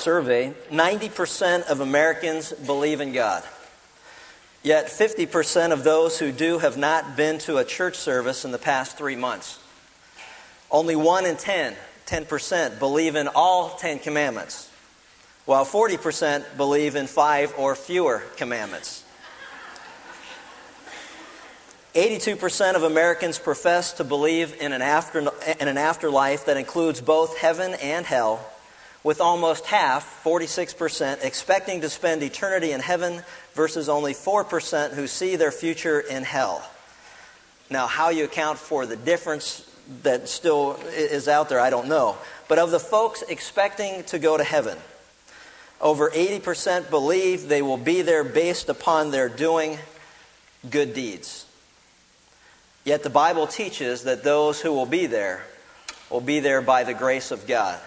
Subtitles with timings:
[0.00, 3.42] survey, 90% of Americans believe in God.
[4.62, 8.58] Yet 50% of those who do have not been to a church service in the
[8.58, 9.58] past three months.
[10.70, 11.74] Only 1 in 10,
[12.06, 14.68] 10%, believe in all 10 commandments,
[15.46, 19.04] while 40% believe in five or fewer commandments.
[21.94, 27.36] 82% of Americans profess to believe in an, after, in an afterlife that includes both
[27.36, 28.48] heaven and hell,
[29.02, 33.22] with almost half, 46%, expecting to spend eternity in heaven
[33.54, 36.68] versus only 4% who see their future in hell.
[37.70, 39.64] Now, how you account for the difference
[40.02, 42.16] that still is out there, I don't know.
[42.48, 44.76] But of the folks expecting to go to heaven,
[45.80, 49.78] over 80% believe they will be there based upon their doing
[50.68, 51.46] good deeds.
[52.84, 55.42] Yet the Bible teaches that those who will be there
[56.10, 57.78] will be there by the grace of God.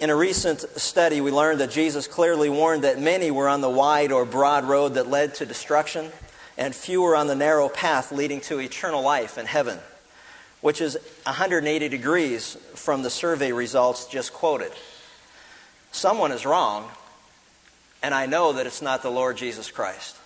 [0.00, 3.68] In a recent study, we learned that Jesus clearly warned that many were on the
[3.68, 6.10] wide or broad road that led to destruction,
[6.56, 9.78] and few were on the narrow path leading to eternal life in heaven,
[10.62, 14.72] which is 180 degrees from the survey results just quoted.
[15.92, 16.88] Someone is wrong,
[18.02, 20.16] and I know that it's not the Lord Jesus Christ.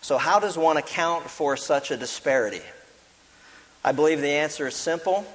[0.00, 2.62] So, how does one account for such a disparity?
[3.84, 5.26] I believe the answer is simple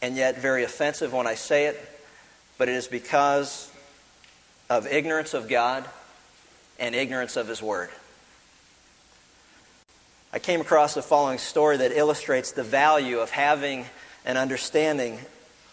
[0.00, 1.88] and yet very offensive when I say it,
[2.62, 3.68] but it is because
[4.70, 5.84] of ignorance of God
[6.78, 7.90] and ignorance of His Word.
[10.32, 13.84] I came across the following story that illustrates the value of having
[14.24, 15.18] an understanding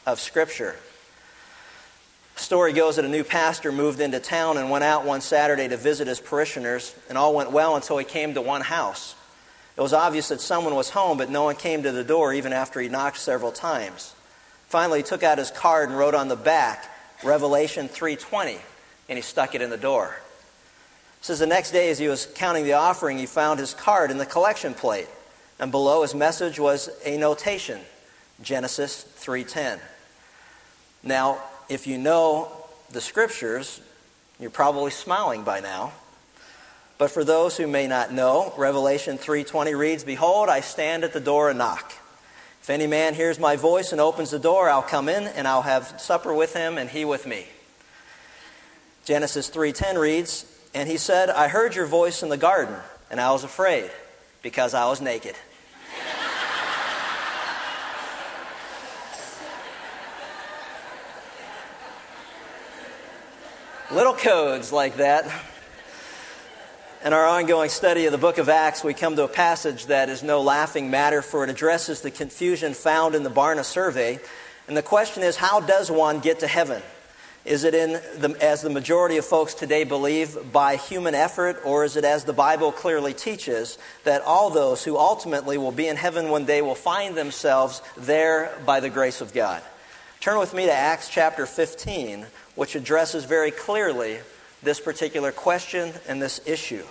[0.08, 0.76] of Scripture
[2.38, 5.67] The story goes that a new pastor moved into town and went out one Saturday
[5.67, 9.14] to visit his parishioners, and all went well until he came to one house.
[9.78, 12.52] It was obvious that someone was home, but no one came to the door even
[12.52, 14.16] after he knocked several times.
[14.70, 16.86] Finally, he took out his card and wrote on the back,
[17.23, 18.59] Revelation 3:20,
[19.09, 20.16] and he stuck it in the door.
[21.20, 24.11] It says the next day as he was counting the offering, he found his card
[24.11, 25.08] in the collection plate,
[25.60, 27.82] and below his message was a notation,
[28.42, 29.80] Genesis 3:10.
[31.02, 32.52] Now, if you know
[32.92, 33.82] the scriptures,
[34.39, 35.94] you're probably smiling by now.
[36.99, 41.20] But for those who may not know, Revelation 3:20 reads, "Behold, I stand at the
[41.20, 41.92] door and knock.
[42.70, 45.64] If any man hears my voice and opens the door, I'll come in and I'll
[45.64, 47.48] have supper with him and he with me."
[49.06, 52.76] Genesis 3:10 reads, "And he said, I heard your voice in the garden,
[53.10, 53.90] and I was afraid,
[54.44, 55.34] because I was naked."
[63.90, 65.26] Little codes like that.
[67.02, 70.10] In our ongoing study of the book of Acts, we come to a passage that
[70.10, 74.20] is no laughing matter, for it addresses the confusion found in the Barna survey.
[74.67, 76.82] And the question is how does one get to heaven?
[77.45, 81.86] Is it in the, as the majority of folks today believe, by human effort, or
[81.86, 85.95] is it as the Bible clearly teaches, that all those who ultimately will be in
[85.95, 89.64] heaven one day will find themselves there by the grace of God?
[90.20, 94.20] Turn with me to Acts chapter 15, which addresses very clearly
[94.64, 96.83] this particular question and this issue.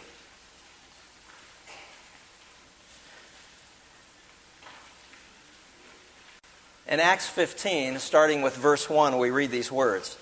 [6.88, 10.16] In Acts 15, starting with verse 1, we read these words.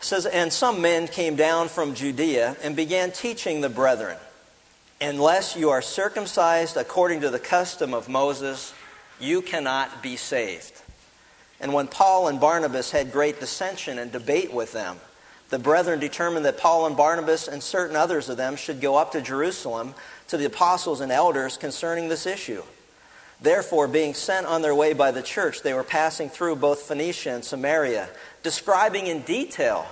[0.00, 4.18] It says, And some men came down from Judea and began teaching the brethren,
[5.00, 8.74] Unless you are circumcised according to the custom of Moses,
[9.20, 10.72] you cannot be saved.
[11.60, 15.00] And when Paul and Barnabas had great dissension and debate with them,
[15.50, 19.12] the brethren determined that Paul and Barnabas and certain others of them should go up
[19.12, 19.94] to Jerusalem
[20.28, 22.62] to the apostles and elders concerning this issue.
[23.40, 27.30] Therefore, being sent on their way by the church, they were passing through both Phoenicia
[27.30, 28.08] and Samaria,
[28.42, 29.86] describing in detail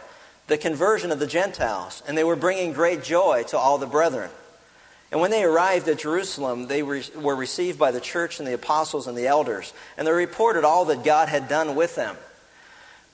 [0.49, 4.31] the conversion of the Gentiles, and they were bringing great joy to all the brethren.
[5.13, 9.07] And when they arrived at Jerusalem, they were received by the church and the apostles
[9.07, 12.17] and the elders, and they reported all that God had done with them.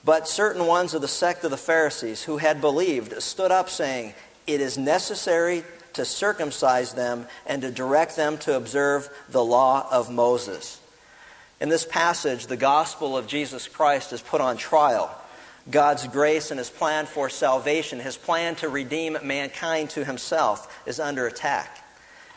[0.03, 4.13] But certain ones of the sect of the Pharisees who had believed stood up, saying,
[4.45, 5.63] It is necessary
[5.93, 10.79] to circumcise them and to direct them to observe the law of Moses.
[11.61, 15.15] In this passage, the gospel of Jesus Christ is put on trial.
[15.71, 20.99] God's grace and his plan for salvation, his plan to redeem mankind to himself, is
[20.99, 21.79] under attack.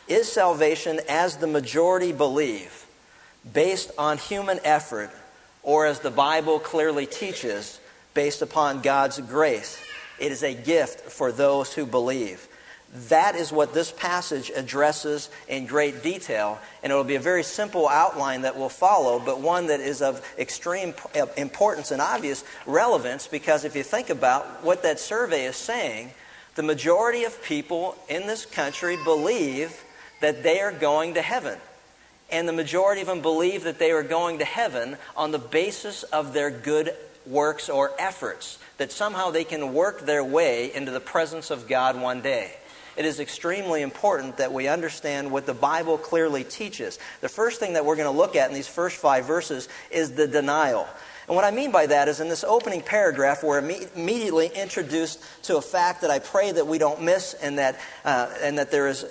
[0.07, 2.85] Is salvation, as the majority believe,
[3.51, 5.09] based on human effort,
[5.67, 7.77] or as the Bible clearly teaches,
[8.13, 9.83] based upon God's grace?
[10.17, 12.47] It is a gift for those who believe.
[13.09, 17.43] That is what this passage addresses in great detail, and it will be a very
[17.43, 22.45] simple outline that will follow, but one that is of extreme uh, importance and obvious
[22.65, 26.11] relevance because if you think about what that survey is saying,
[26.55, 29.83] the majority of people in this country believe
[30.21, 31.59] that they are going to heaven.
[32.29, 36.03] And the majority of them believe that they are going to heaven on the basis
[36.03, 36.93] of their good
[37.25, 41.99] works or efforts, that somehow they can work their way into the presence of God
[41.99, 42.51] one day.
[42.97, 46.97] It is extremely important that we understand what the Bible clearly teaches.
[47.21, 50.13] The first thing that we're going to look at in these first five verses is
[50.13, 50.87] the denial.
[51.27, 55.57] And what I mean by that is in this opening paragraph, we're immediately introduced to
[55.57, 58.87] a fact that I pray that we don't miss, and that, uh, and that there
[58.87, 59.05] is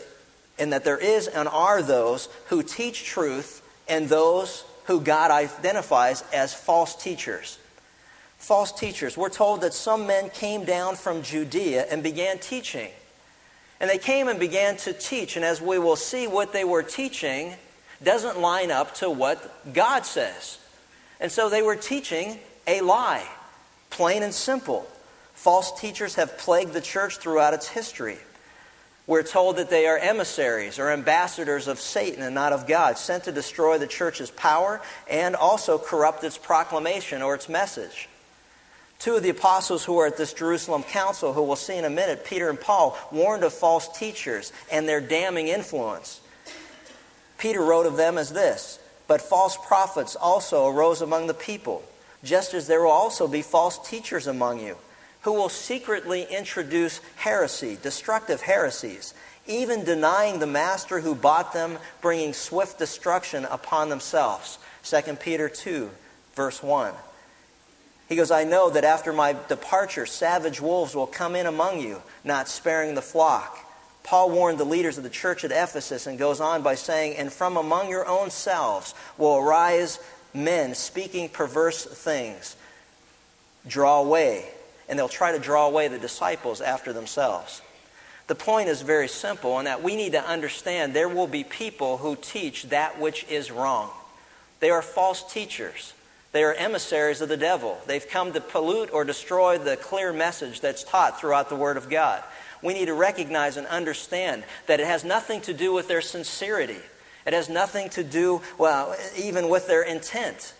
[0.58, 6.22] and that there is and are those who teach truth and those who God identifies
[6.32, 7.58] as false teachers.
[8.38, 9.16] False teachers.
[9.16, 12.90] We're told that some men came down from Judea and began teaching.
[13.80, 16.82] And they came and began to teach, and as we will see, what they were
[16.82, 17.52] teaching
[18.02, 20.58] doesn't line up to what God says.
[21.20, 23.26] And so they were teaching a lie,
[23.90, 24.86] plain and simple.
[25.34, 28.18] False teachers have plagued the church throughout its history.
[29.06, 33.24] We're told that they are emissaries or ambassadors of Satan and not of God, sent
[33.24, 38.08] to destroy the church's power and also corrupt its proclamation or its message.
[38.98, 41.90] Two of the apostles who were at this Jerusalem council, who we'll see in a
[41.90, 46.20] minute, Peter and Paul, warned of false teachers and their damning influence.
[47.38, 51.84] Peter wrote of them as this But false prophets also arose among the people,
[52.24, 54.76] just as there will also be false teachers among you
[55.26, 59.12] who will secretly introduce heresy, destructive heresies,
[59.48, 64.56] even denying the master who bought them, bringing swift destruction upon themselves.
[64.84, 65.90] 2 Peter 2,
[66.36, 66.94] verse 1.
[68.08, 72.00] He goes, I know that after my departure, savage wolves will come in among you,
[72.22, 73.58] not sparing the flock.
[74.04, 77.32] Paul warned the leaders of the church at Ephesus and goes on by saying, And
[77.32, 79.98] from among your own selves will arise
[80.32, 82.54] men speaking perverse things.
[83.66, 84.52] Draw away
[84.88, 87.60] and they'll try to draw away the disciples after themselves.
[88.26, 91.96] The point is very simple in that we need to understand there will be people
[91.96, 93.90] who teach that which is wrong.
[94.60, 95.92] They are false teachers.
[96.32, 97.78] They are emissaries of the devil.
[97.86, 101.88] They've come to pollute or destroy the clear message that's taught throughout the Word of
[101.88, 102.22] God.
[102.62, 106.80] We need to recognize and understand that it has nothing to do with their sincerity.
[107.26, 110.52] It has nothing to do, well, even with their intent.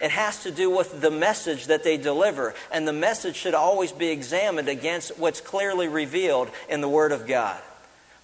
[0.00, 3.92] It has to do with the message that they deliver, and the message should always
[3.92, 7.60] be examined against what's clearly revealed in the Word of God.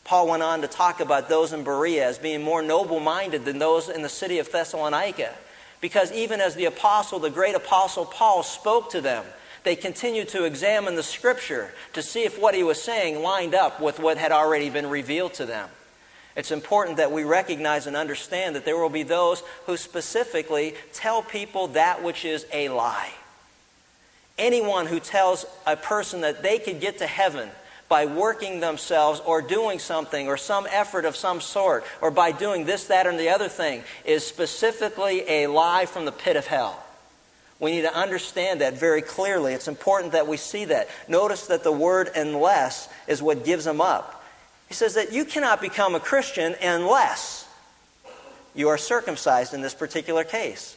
[0.05, 3.59] Paul went on to talk about those in Berea as being more noble minded than
[3.59, 5.35] those in the city of Thessalonica.
[5.81, 9.25] Because even as the apostle, the great apostle Paul, spoke to them,
[9.65, 13.81] they continued to examine the scripture to see if what he was saying lined up
[13.81, 15.69] with what had already been revealed to them.
[16.37, 21.23] It's important that we recognize and understand that there will be those who specifically tell
[21.23, 23.11] people that which is a lie.
[24.39, 27.49] Anyone who tells a person that they could get to heaven
[27.89, 32.67] by working themselves or doing something or some effort of some sort or by doing
[32.67, 36.83] this, that, or the other thing is specifically a lie from the pit of hell.
[37.59, 39.55] We need to understand that very clearly.
[39.55, 40.89] It's important that we see that.
[41.09, 44.16] Notice that the word unless is what gives them up.
[44.69, 47.47] He says that you cannot become a Christian unless
[48.55, 50.77] you are circumcised in this particular case.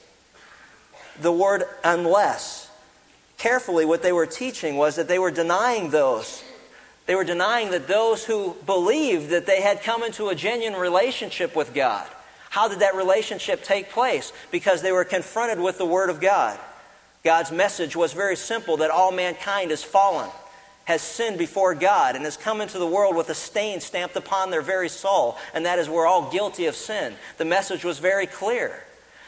[1.22, 2.70] The word unless,
[3.38, 6.44] carefully, what they were teaching was that they were denying those.
[7.08, 11.56] They were denying that those who believed that they had come into a genuine relationship
[11.56, 12.08] with God.
[12.50, 14.32] How did that relationship take place?
[14.52, 16.60] Because they were confronted with the Word of God.
[17.24, 20.30] God's message was very simple that all mankind is fallen
[20.90, 24.50] has sinned before God and has come into the world with a stain stamped upon
[24.50, 27.14] their very soul, and that is we're all guilty of sin.
[27.38, 28.84] The message was very clear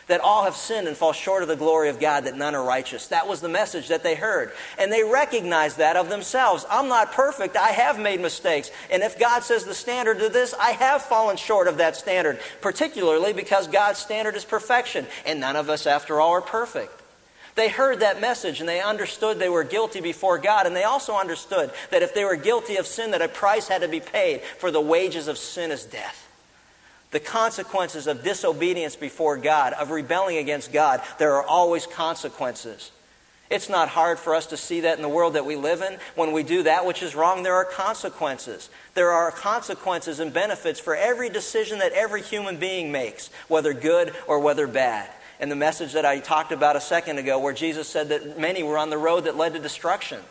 [0.07, 2.63] that all have sinned and fall short of the glory of God, that none are
[2.63, 3.05] righteous.
[3.09, 4.53] That was the message that they heard.
[4.79, 6.65] And they recognized that of themselves.
[6.67, 7.55] I'm not perfect.
[7.55, 8.71] I have made mistakes.
[8.89, 12.39] And if God says the standard to this, I have fallen short of that standard,
[12.61, 15.05] particularly because God's standard is perfection.
[15.27, 17.00] And none of us, after all, are perfect.
[17.55, 20.65] They heard that message and they understood they were guilty before God.
[20.65, 23.81] And they also understood that if they were guilty of sin, that a price had
[23.81, 26.27] to be paid, for the wages of sin is death.
[27.11, 32.89] The consequences of disobedience before God, of rebelling against God, there are always consequences.
[33.49, 35.97] It's not hard for us to see that in the world that we live in.
[36.15, 38.69] When we do that which is wrong, there are consequences.
[38.93, 44.15] There are consequences and benefits for every decision that every human being makes, whether good
[44.25, 45.09] or whether bad
[45.41, 48.61] and the message that I talked about a second ago, where Jesus said that many
[48.61, 50.21] were on the road that led to destruction.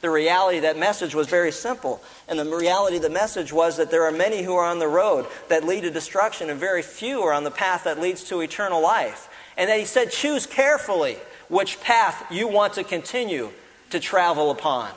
[0.00, 2.02] The reality of that message was very simple.
[2.28, 4.88] And the reality of the message was that there are many who are on the
[4.88, 8.40] road that lead to destruction, and very few are on the path that leads to
[8.40, 9.28] eternal life.
[9.56, 11.16] And that he said, choose carefully
[11.48, 13.50] which path you want to continue
[13.90, 14.90] to travel upon.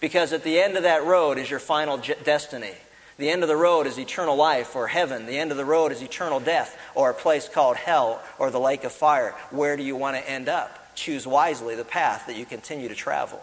[0.00, 2.74] Because at the end of that road is your final destiny.
[3.18, 5.26] The end of the road is eternal life or heaven.
[5.26, 8.60] The end of the road is eternal death or a place called hell or the
[8.60, 9.34] lake of fire.
[9.50, 10.94] Where do you want to end up?
[10.94, 13.40] Choose wisely the path that you continue to travel.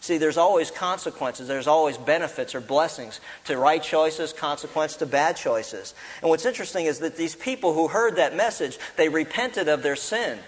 [0.00, 1.46] See, there's always consequences.
[1.46, 5.92] There's always benefits or blessings to right choices, consequence to bad choices.
[6.22, 9.96] And what's interesting is that these people who heard that message, they repented of their
[9.96, 10.38] sin.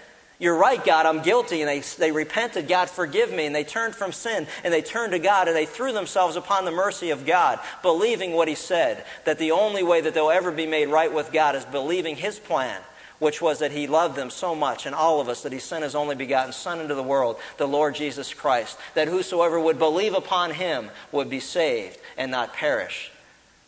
[0.43, 1.61] You're right, God, I'm guilty.
[1.61, 3.45] And they, they repented, God, forgive me.
[3.45, 6.65] And they turned from sin and they turned to God and they threw themselves upon
[6.65, 10.51] the mercy of God, believing what He said, that the only way that they'll ever
[10.51, 12.81] be made right with God is believing His plan
[13.19, 15.83] which was that he loved them so much, and all of us, that he sent
[15.83, 20.13] his only begotten Son into the world, the Lord Jesus Christ, that whosoever would believe
[20.13, 23.11] upon him would be saved and not perish.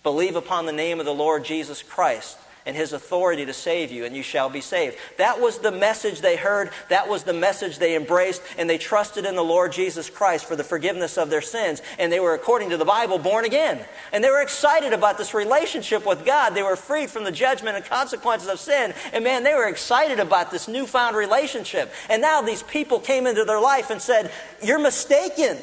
[0.04, 4.06] Believe upon the name of the Lord Jesus Christ and his authority to save you,
[4.06, 4.98] and you shall be saved.
[5.18, 6.72] That was the message they heard.
[6.90, 10.56] That was the message they embraced, and they trusted in the Lord Jesus Christ for
[10.56, 11.82] the forgiveness of their sins.
[12.00, 13.80] And they were, according to the Bible, born again.
[14.12, 16.56] And they were excited about this relationship with God.
[16.56, 18.94] They were freed from the judgment and consequences of sin.
[19.14, 21.94] And man, they were excited about this newfound relationship.
[22.10, 24.32] And now these people came into their life and said,
[24.64, 25.58] You're mistaken.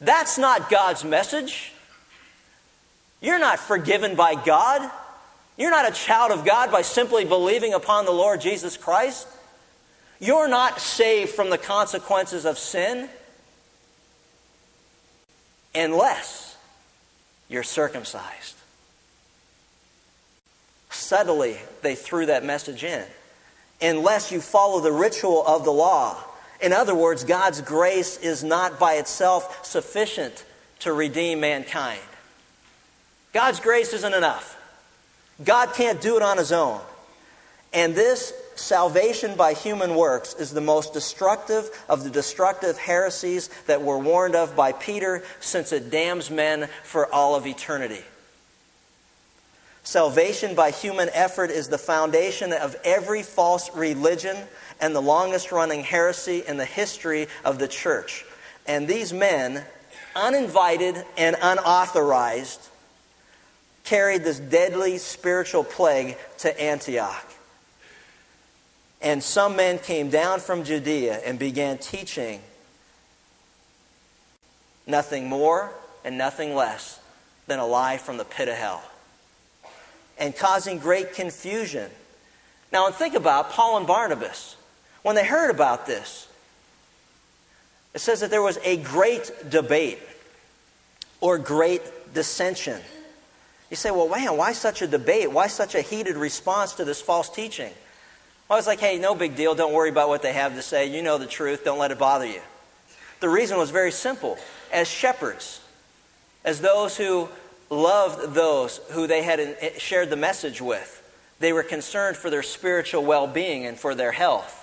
[0.00, 1.72] That's not God's message.
[3.20, 4.90] You're not forgiven by God.
[5.56, 9.26] You're not a child of God by simply believing upon the Lord Jesus Christ.
[10.18, 13.08] You're not saved from the consequences of sin
[15.74, 16.56] unless
[17.48, 18.56] you're circumcised.
[20.90, 23.04] Subtly, they threw that message in.
[23.80, 26.16] Unless you follow the ritual of the law.
[26.60, 30.44] In other words, God's grace is not by itself sufficient
[30.80, 32.00] to redeem mankind.
[33.32, 34.56] God's grace isn't enough.
[35.44, 36.80] God can't do it on his own.
[37.72, 43.82] And this salvation by human works is the most destructive of the destructive heresies that
[43.82, 48.02] were warned of by Peter since it damns men for all of eternity.
[49.82, 54.36] Salvation by human effort is the foundation of every false religion
[54.80, 58.24] and the longest running heresy in the history of the church.
[58.66, 59.64] And these men,
[60.14, 62.60] uninvited and unauthorized,
[63.90, 67.26] carried this deadly spiritual plague to Antioch.
[69.02, 72.40] And some men came down from Judea and began teaching
[74.86, 75.72] nothing more
[76.04, 77.00] and nothing less
[77.48, 78.80] than a lie from the pit of hell
[80.18, 81.90] and causing great confusion.
[82.72, 84.54] Now, and think about Paul and Barnabas.
[85.02, 86.28] When they heard about this,
[87.92, 89.98] it says that there was a great debate
[91.20, 91.82] or great
[92.14, 92.80] dissension.
[93.70, 95.30] You say, well, man, why such a debate?
[95.30, 97.72] Why such a heated response to this false teaching?
[98.48, 99.54] Well, was like, hey, no big deal.
[99.54, 100.86] Don't worry about what they have to say.
[100.86, 101.64] You know the truth.
[101.64, 102.40] Don't let it bother you.
[103.20, 104.38] The reason was very simple.
[104.72, 105.60] As shepherds,
[106.44, 107.28] as those who
[107.70, 110.96] loved those who they had eh, shared the message with,
[111.38, 114.56] they were concerned for their spiritual well being and for their health.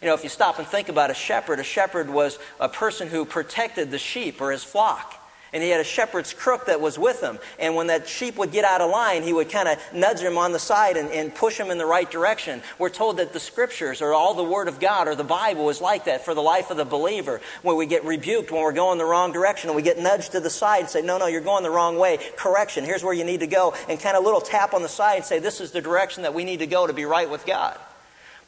[0.00, 3.08] You know, if you stop and think about a shepherd, a shepherd was a person
[3.08, 5.14] who protected the sheep or his flock
[5.56, 7.38] and he had a shepherd's crook that was with him.
[7.58, 10.36] And when that sheep would get out of line, he would kind of nudge him
[10.36, 12.60] on the side and, and, push him in the right direction.
[12.78, 15.80] We're told that the scriptures or all the Word of God or the Bible is
[15.80, 17.40] like that for the life of the believer.
[17.62, 20.40] When we get rebuked when we're going the wrong direction and we get nudged to
[20.40, 22.18] the side and say, no, no, you're going the wrong way.
[22.36, 22.84] Correction.
[22.84, 23.74] Here's where you need to go.
[23.88, 26.34] And kind of little tap on the side and say, this is the direction that
[26.34, 27.78] we need to go to be right with God.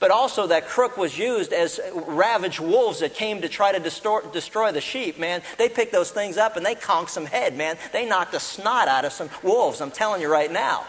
[0.00, 4.20] But also, that crook was used as ravaged wolves that came to try to destroy,
[4.32, 5.42] destroy the sheep, man.
[5.56, 7.76] They picked those things up and they conked some head, man.
[7.92, 10.84] They knocked the snot out of some wolves, I'm telling you right now.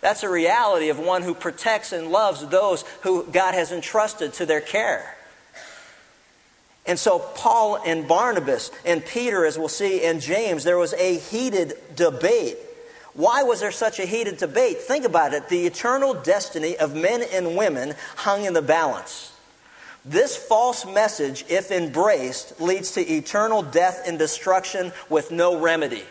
[0.00, 4.46] That's a reality of one who protects and loves those who God has entrusted to
[4.46, 5.14] their care.
[6.86, 11.18] And so, Paul and Barnabas and Peter, as we'll see, and James, there was a
[11.18, 12.56] heated debate
[13.18, 14.78] why was there such a heated debate?
[14.78, 15.48] Think about it.
[15.48, 19.32] The eternal destiny of men and women hung in the balance.
[20.04, 26.04] This false message, if embraced, leads to eternal death and destruction with no remedy.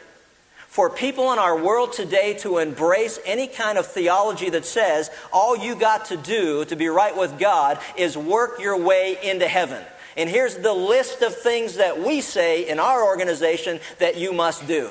[0.68, 5.56] For people in our world today to embrace any kind of theology that says all
[5.56, 9.82] you got to do to be right with God is work your way into heaven.
[10.18, 14.68] And here's the list of things that we say in our organization that you must
[14.68, 14.90] do.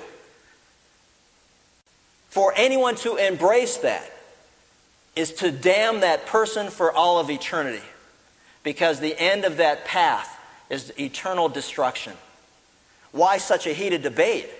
[2.36, 4.12] For anyone to embrace that
[5.14, 7.82] is to damn that person for all of eternity.
[8.62, 10.28] Because the end of that path
[10.68, 12.12] is eternal destruction.
[13.12, 14.50] Why such a heated debate?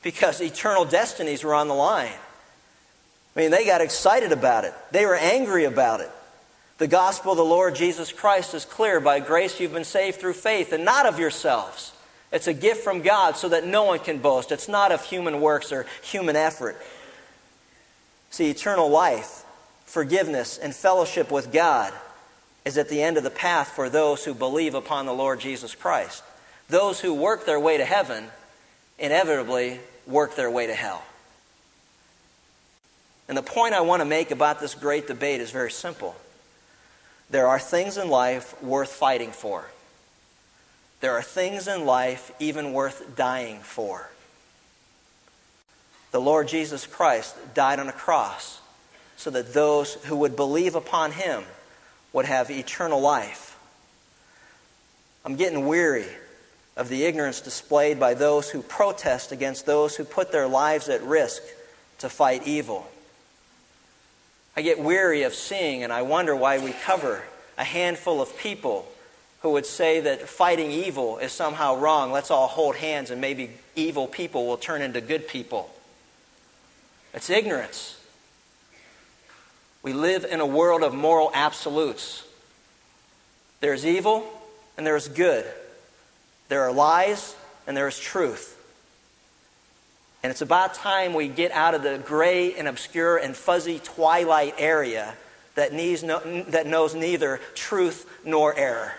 [0.00, 2.14] Because eternal destinies were on the line.
[3.36, 6.10] I mean, they got excited about it, they were angry about it.
[6.78, 9.00] The gospel of the Lord Jesus Christ is clear.
[9.00, 11.92] By grace you've been saved through faith, and not of yourselves.
[12.32, 14.50] It's a gift from God so that no one can boast.
[14.50, 16.80] It's not of human works or human effort.
[18.30, 19.44] See, eternal life,
[19.86, 21.92] forgiveness, and fellowship with God
[22.64, 25.74] is at the end of the path for those who believe upon the Lord Jesus
[25.74, 26.22] Christ.
[26.68, 28.26] Those who work their way to heaven
[28.98, 31.02] inevitably work their way to hell.
[33.28, 36.16] And the point I want to make about this great debate is very simple.
[37.30, 39.64] There are things in life worth fighting for.
[41.00, 44.08] There are things in life even worth dying for.
[46.10, 48.60] The Lord Jesus Christ died on a cross
[49.16, 51.42] so that those who would believe upon him
[52.12, 53.56] would have eternal life.
[55.24, 56.06] I'm getting weary
[56.76, 61.02] of the ignorance displayed by those who protest against those who put their lives at
[61.02, 61.42] risk
[61.98, 62.88] to fight evil.
[64.56, 67.22] I get weary of seeing, and I wonder why we cover
[67.58, 68.88] a handful of people
[69.42, 72.12] who would say that fighting evil is somehow wrong.
[72.12, 75.70] Let's all hold hands and maybe evil people will turn into good people.
[77.14, 77.96] It's ignorance.
[79.82, 82.22] We live in a world of moral absolutes.
[83.60, 84.24] There's evil
[84.76, 85.46] and there's good.
[86.48, 87.34] There are lies
[87.66, 88.54] and there is truth.
[90.22, 94.54] And it's about time we get out of the gray and obscure and fuzzy twilight
[94.58, 95.14] area
[95.54, 98.92] that, no, that knows neither truth nor error.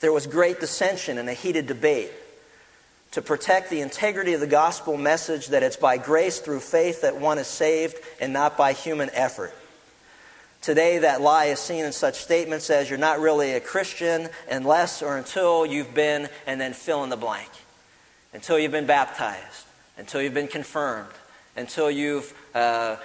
[0.00, 2.10] There was great dissension and a heated debate
[3.16, 7.18] to protect the integrity of the gospel message that it's by grace through faith that
[7.18, 9.54] one is saved and not by human effort.
[10.60, 15.00] Today, that lie is seen in such statements as you're not really a Christian unless
[15.00, 17.48] or until you've been, and then fill in the blank.
[18.34, 19.64] Until you've been baptized,
[19.96, 21.08] until you've been confirmed,
[21.56, 22.96] until you've uh,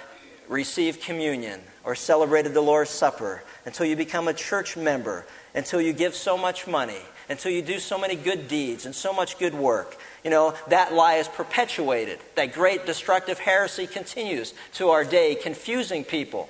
[0.46, 5.94] received communion or celebrated the Lord's Supper, until you become a church member, until you
[5.94, 9.54] give so much money, until you do so many good deeds and so much good
[9.54, 9.96] work.
[10.24, 12.18] You know, that lie is perpetuated.
[12.36, 16.48] That great destructive heresy continues to our day, confusing people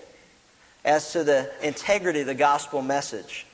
[0.85, 3.47] as to the integrity of the gospel message.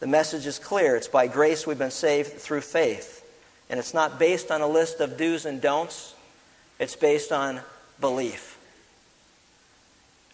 [0.00, 0.96] The message is clear.
[0.96, 3.24] It's by grace we've been saved through faith.
[3.70, 6.14] And it's not based on a list of do's and don'ts,
[6.78, 7.60] it's based on
[8.00, 8.58] belief.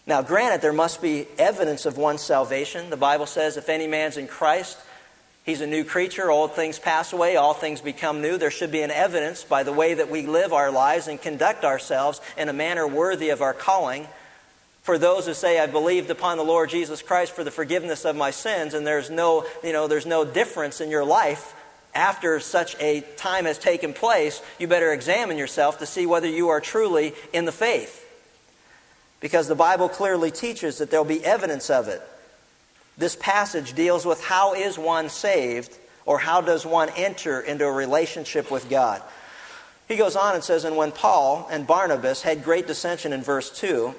[0.07, 2.89] Now, granted, there must be evidence of one's salvation.
[2.89, 4.75] The Bible says, if any man's in Christ,
[5.49, 6.31] he's a new creature.
[6.31, 8.37] Old things pass away, all things become new.
[8.37, 11.65] There should be an evidence by the way that we live our lives and conduct
[11.65, 14.07] ourselves in a manner worthy of our calling.
[14.83, 18.15] For those who say, I believed upon the Lord Jesus Christ for the forgiveness of
[18.15, 21.53] my sins, and there's no, you know, there's no difference in your life
[21.93, 26.49] after such a time has taken place, you better examine yourself to see whether you
[26.49, 28.05] are truly in the faith
[29.19, 32.01] because the Bible clearly teaches that there'll be evidence of it.
[32.99, 37.71] This passage deals with how is one saved or how does one enter into a
[37.71, 39.01] relationship with God.
[39.87, 43.49] He goes on and says, And when Paul and Barnabas had great dissension in verse
[43.57, 43.95] 2,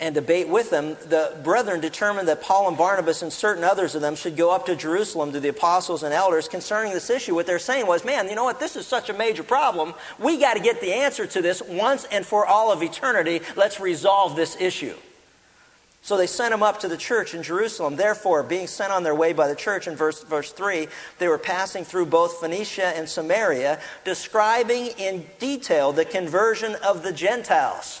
[0.00, 4.00] and debate with them, the brethren determined that Paul and Barnabas and certain others of
[4.00, 7.34] them should go up to Jerusalem to the apostles and elders concerning this issue.
[7.34, 8.58] What they're saying was, man, you know what?
[8.58, 9.92] This is such a major problem.
[10.18, 13.42] We got to get the answer to this once and for all of eternity.
[13.56, 14.96] Let's resolve this issue.
[16.02, 17.96] So they sent them up to the church in Jerusalem.
[17.96, 21.38] Therefore, being sent on their way by the church in verse, verse 3, they were
[21.38, 28.00] passing through both Phoenicia and Samaria, describing in detail the conversion of the Gentiles.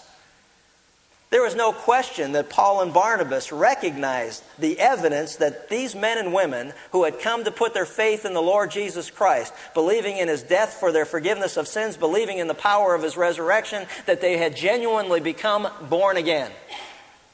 [1.28, 6.32] There was no question that Paul and Barnabas recognized the evidence that these men and
[6.32, 10.26] women who had come to put their faith in the Lord Jesus Christ, believing in
[10.26, 14.20] his death for their forgiveness of sins, believing in the power of his resurrection, that
[14.20, 16.50] they had genuinely become born again.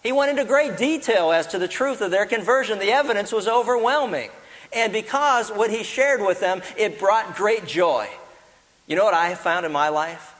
[0.07, 2.79] He went into great detail as to the truth of their conversion.
[2.79, 4.31] The evidence was overwhelming.
[4.73, 8.09] And because what he shared with them, it brought great joy.
[8.87, 10.33] You know what I have found in my life?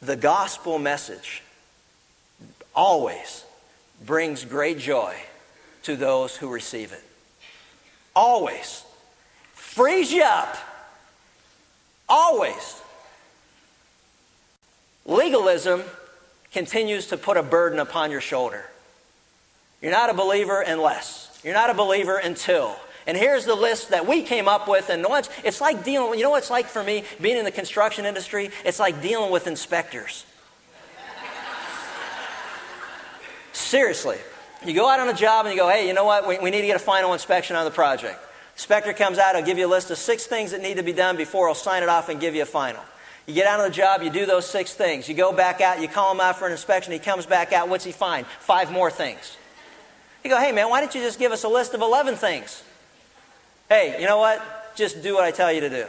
[0.00, 1.42] The gospel message
[2.74, 3.44] always
[4.06, 5.14] brings great joy
[5.82, 7.04] to those who receive it.
[8.14, 8.84] Always.
[9.52, 10.56] Frees you up.
[12.08, 12.80] Always.
[15.04, 15.82] Legalism
[16.52, 18.64] continues to put a burden upon your shoulder.
[19.82, 21.40] You're not a believer unless.
[21.44, 22.76] You're not a believer until.
[23.06, 24.90] And here's the list that we came up with.
[24.90, 27.52] And once, it's like dealing, you know what it's like for me being in the
[27.52, 28.50] construction industry?
[28.64, 30.24] It's like dealing with inspectors.
[33.52, 34.18] Seriously.
[34.64, 36.26] You go out on a job and you go, hey, you know what?
[36.26, 38.18] We, we need to get a final inspection on the project.
[38.54, 40.92] Inspector comes out, he'll give you a list of six things that need to be
[40.92, 42.80] done before he'll sign it off and give you a final.
[43.26, 45.08] You get out of the job, you do those six things.
[45.08, 47.68] You go back out, you call him out for an inspection, he comes back out,
[47.68, 48.24] what's he find?
[48.38, 49.36] Five more things.
[50.22, 52.62] You go, hey man, why don't you just give us a list of 11 things?
[53.68, 54.76] Hey, you know what?
[54.76, 55.86] Just do what I tell you to do.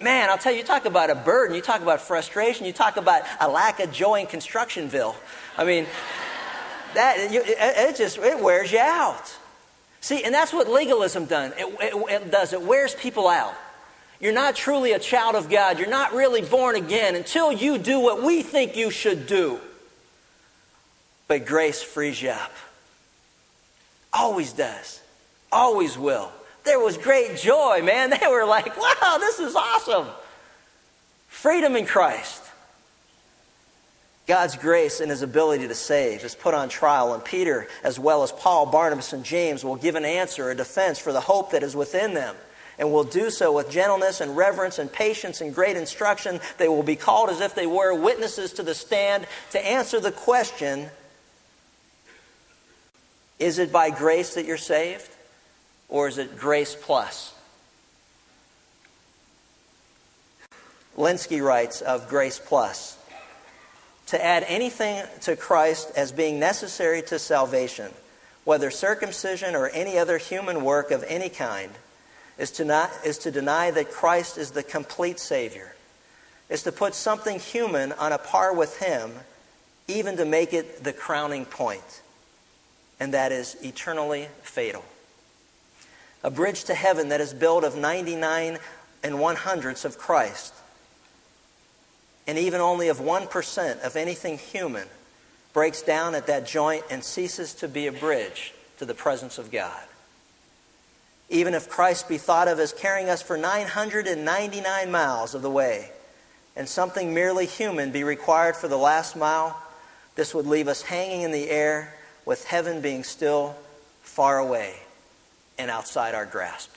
[0.00, 2.96] Man, I'll tell you, you talk about a burden, you talk about frustration, you talk
[2.98, 5.14] about a lack of joy in Constructionville.
[5.56, 5.86] I mean,
[6.94, 9.34] that it, it just it wears you out.
[10.00, 11.52] See, and that's what legalism does.
[11.56, 12.52] It, it, it does.
[12.52, 13.54] It wears people out.
[14.20, 15.78] You're not truly a child of God.
[15.78, 19.58] You're not really born again until you do what we think you should do.
[21.28, 22.52] But grace frees you up.
[24.12, 25.00] Always does.
[25.50, 26.30] Always will
[26.64, 28.10] there was great joy, man.
[28.20, 30.08] They were like, wow, this is awesome.
[31.28, 32.42] Freedom in Christ.
[34.26, 38.22] God's grace and his ability to save is put on trial, and Peter, as well
[38.22, 41.62] as Paul, Barnabas, and James, will give an answer, a defense for the hope that
[41.62, 42.34] is within them,
[42.78, 46.40] and will do so with gentleness and reverence and patience and great instruction.
[46.58, 50.12] They will be called as if they were witnesses to the stand to answer the
[50.12, 50.88] question
[53.38, 55.10] Is it by grace that you're saved?
[55.88, 57.32] or is it grace plus?
[60.96, 62.96] Lenski writes of grace plus
[64.06, 67.92] to add anything to Christ as being necessary to salvation,
[68.44, 71.70] whether circumcision or any other human work of any kind,
[72.38, 75.72] is to, not, is to deny that Christ is the complete Savior,
[76.48, 79.12] is to put something human on a par with Him,
[79.88, 82.02] even to make it the crowning point,
[83.00, 84.84] and that is eternally fatal
[86.24, 88.58] a bridge to heaven that is built of 99
[89.04, 90.54] and one hundredths of Christ,
[92.26, 94.88] and even only of 1% of anything human,
[95.52, 99.52] breaks down at that joint and ceases to be a bridge to the presence of
[99.52, 99.82] God.
[101.30, 105.90] Even if Christ be thought of as carrying us for 999 miles of the way,
[106.56, 109.60] and something merely human be required for the last mile,
[110.14, 111.92] this would leave us hanging in the air
[112.24, 113.56] with heaven being still
[114.02, 114.74] far away
[115.58, 116.70] and outside our grasp.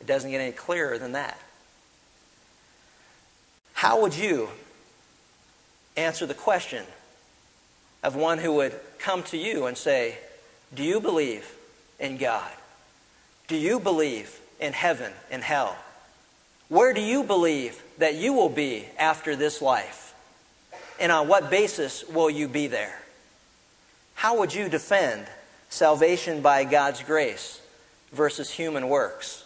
[0.00, 1.38] It doesn't get any clearer than that.
[3.72, 4.48] How would you
[5.96, 6.84] answer the question
[8.02, 10.18] of one who would come to you and say,
[10.74, 11.46] Do you believe
[11.98, 12.50] in God?
[13.48, 15.76] Do you believe in heaven and hell?
[16.68, 20.14] Where do you believe that you will be after this life?
[20.98, 22.98] And on what basis will you be there?
[24.14, 25.26] How would you defend
[25.68, 27.60] salvation by God's grace
[28.12, 29.44] versus human works?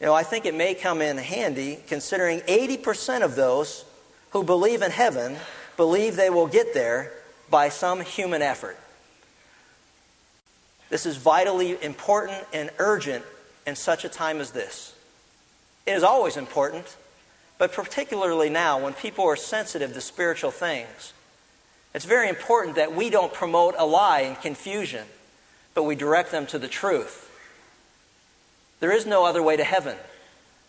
[0.00, 3.84] You know, I think it may come in handy considering 80% of those
[4.30, 5.36] who believe in heaven
[5.76, 7.12] believe they will get there
[7.50, 8.76] by some human effort.
[10.90, 13.24] This is vitally important and urgent
[13.66, 14.94] in such a time as this.
[15.86, 16.84] It is always important,
[17.58, 21.12] but particularly now when people are sensitive to spiritual things.
[21.94, 25.04] It's very important that we don't promote a lie and confusion,
[25.74, 27.24] but we direct them to the truth.
[28.80, 29.96] There is no other way to heaven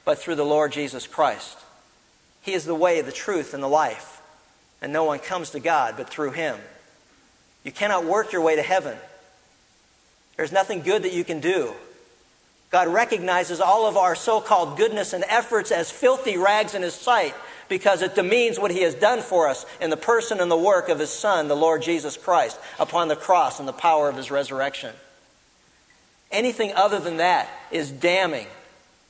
[0.06, 1.58] but through the Lord Jesus Christ.
[2.42, 4.22] He is the way, the truth, and the life,
[4.82, 6.58] and no one comes to God but through Him.
[7.64, 8.98] You cannot work your way to heaven.
[10.40, 11.74] There's nothing good that you can do.
[12.70, 16.94] God recognizes all of our so called goodness and efforts as filthy rags in His
[16.94, 17.36] sight
[17.68, 20.88] because it demeans what he has done for us in the person and the work
[20.88, 24.32] of his Son, the Lord Jesus Christ, upon the cross and the power of his
[24.32, 24.96] resurrection.
[26.32, 28.48] Anything other than that is damning,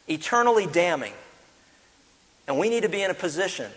[0.07, 1.13] eternally damning.
[2.47, 3.69] And we need to be in a position,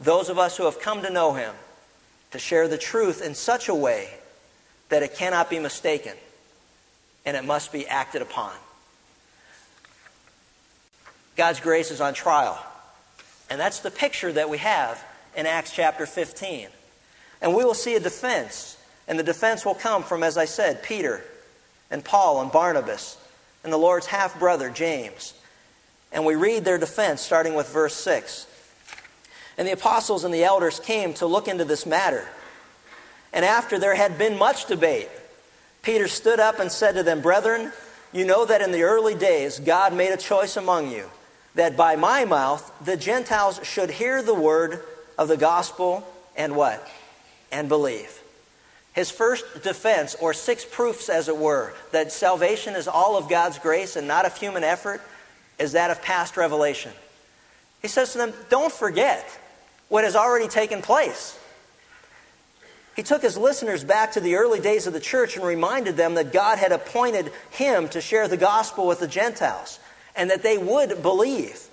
[0.00, 1.54] those of us who have come to know him,
[2.32, 4.10] to share the truth in such a way
[4.88, 6.14] that it cannot be mistaken
[7.28, 8.50] and it must be acted upon.
[11.36, 12.58] God's grace is on trial.
[13.50, 15.02] And that's the picture that we have
[15.36, 16.68] in Acts chapter 15.
[17.42, 18.78] And we will see a defense.
[19.06, 21.22] And the defense will come from, as I said, Peter
[21.90, 23.18] and Paul and Barnabas
[23.62, 25.34] and the Lord's half brother, James.
[26.10, 28.46] And we read their defense starting with verse 6.
[29.58, 32.26] And the apostles and the elders came to look into this matter.
[33.34, 35.10] And after there had been much debate,
[35.88, 37.72] Peter stood up and said to them, Brethren,
[38.12, 41.08] you know that in the early days God made a choice among you
[41.54, 44.82] that by my mouth the Gentiles should hear the word
[45.16, 46.86] of the gospel and what?
[47.50, 48.22] And believe.
[48.92, 53.58] His first defense, or six proofs as it were, that salvation is all of God's
[53.58, 55.00] grace and not of human effort,
[55.58, 56.92] is that of past revelation.
[57.80, 59.26] He says to them, Don't forget
[59.88, 61.34] what has already taken place.
[62.98, 66.14] He took his listeners back to the early days of the church and reminded them
[66.14, 69.78] that God had appointed him to share the gospel with the Gentiles
[70.16, 71.64] and that they would believe.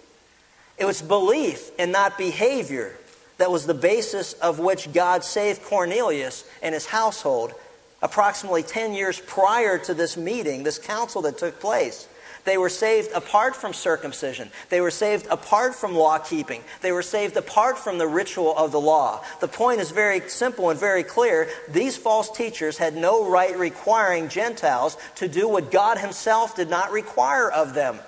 [0.78, 2.96] It was belief and not behavior
[3.40, 7.56] that was the basis of which God saved Cornelius and his household
[8.04, 12.08] approximately 10 years prior to this meeting, this council that took place.
[12.46, 14.52] They were saved apart from circumcision.
[14.70, 16.64] They were saved apart from law keeping.
[16.82, 19.24] They were saved apart from the ritual of the law.
[19.40, 21.50] The point is very simple and very clear.
[21.70, 26.92] These false teachers had no right requiring Gentiles to do what God Himself did not
[26.92, 28.00] require of them.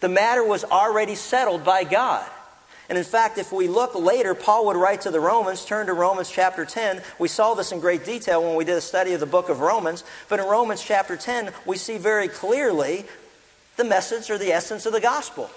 [0.00, 2.28] The matter was already settled by God.
[2.92, 5.94] And in fact, if we look later, Paul would write to the Romans, turn to
[5.94, 7.00] Romans chapter 10.
[7.18, 9.60] We saw this in great detail when we did a study of the book of
[9.60, 10.04] Romans.
[10.28, 13.06] But in Romans chapter 10, we see very clearly
[13.78, 15.48] the message or the essence of the gospel.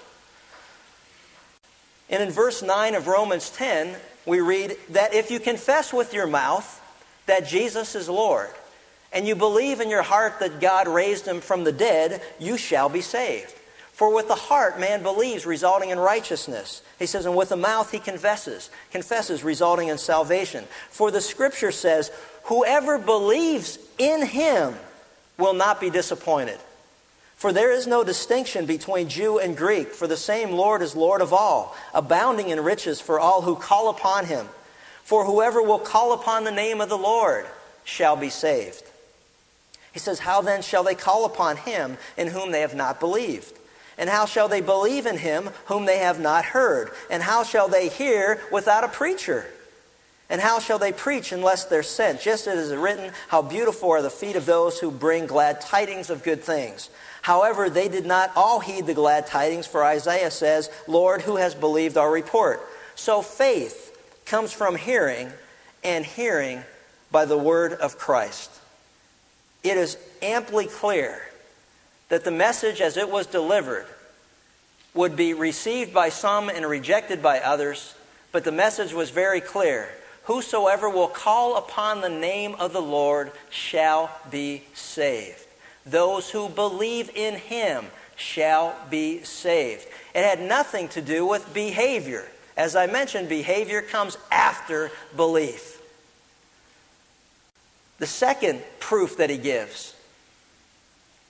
[2.09, 3.93] And in verse 9 of Romans 10,
[4.25, 6.81] we read that if you confess with your mouth
[7.25, 8.47] that Jesus is Lord,
[9.11, 12.87] and you believe in your heart that God raised him from the dead, you shall
[12.87, 13.53] be saved.
[13.95, 16.81] For with the heart man believes, resulting in righteousness.
[16.99, 20.65] He says, and with the mouth he confesses, confesses, resulting in salvation.
[20.89, 22.11] For the scripture says,
[22.43, 24.75] whoever believes in him
[25.37, 26.59] will not be disappointed.
[27.37, 31.21] For there is no distinction between Jew and Greek, for the same Lord is Lord
[31.21, 34.45] of all, abounding in riches for all who call upon him.
[35.05, 37.45] For whoever will call upon the name of the Lord
[37.85, 38.83] shall be saved.
[39.93, 43.53] He says, How then shall they call upon him in whom they have not believed?
[43.97, 46.91] And how shall they believe in him whom they have not heard?
[47.09, 49.45] And how shall they hear without a preacher?
[50.29, 52.19] And how shall they preach unless they're sent?
[52.19, 55.61] Just as it is written, How beautiful are the feet of those who bring glad
[55.61, 56.89] tidings of good things.
[57.21, 61.53] However, they did not all heed the glad tidings, for Isaiah says, Lord, who has
[61.55, 62.67] believed our report?
[62.95, 65.31] So faith comes from hearing,
[65.83, 66.63] and hearing
[67.11, 68.49] by the word of Christ.
[69.63, 71.21] It is amply clear
[72.09, 73.85] that the message as it was delivered
[74.93, 77.93] would be received by some and rejected by others,
[78.31, 79.89] but the message was very clear.
[80.23, 85.45] Whosoever will call upon the name of the Lord shall be saved.
[85.85, 89.85] Those who believe in him shall be saved.
[90.13, 92.25] It had nothing to do with behavior.
[92.57, 95.79] As I mentioned, behavior comes after belief.
[97.99, 99.94] The second proof that he gives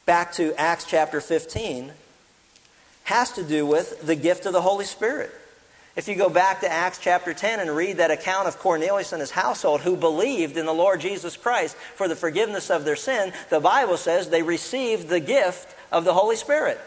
[0.05, 1.91] back to Acts chapter 15
[3.05, 5.31] has to do with the gift of the Holy Spirit.
[5.95, 9.21] If you go back to Acts chapter 10 and read that account of Cornelius and
[9.21, 13.31] his household who believed in the Lord Jesus Christ for the forgiveness of their sin,
[13.49, 16.79] the Bible says they received the gift of the Holy Spirit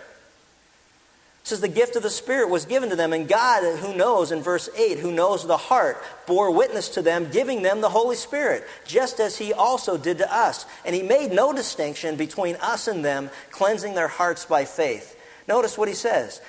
[1.42, 4.42] says the gift of the Spirit was given to them, and God, who knows, in
[4.42, 8.66] verse 8, who knows the heart, bore witness to them, giving them the Holy Spirit,
[8.84, 10.66] just as He also did to us.
[10.84, 15.16] And He made no distinction between us and them, cleansing their hearts by faith.
[15.46, 16.40] Notice what He says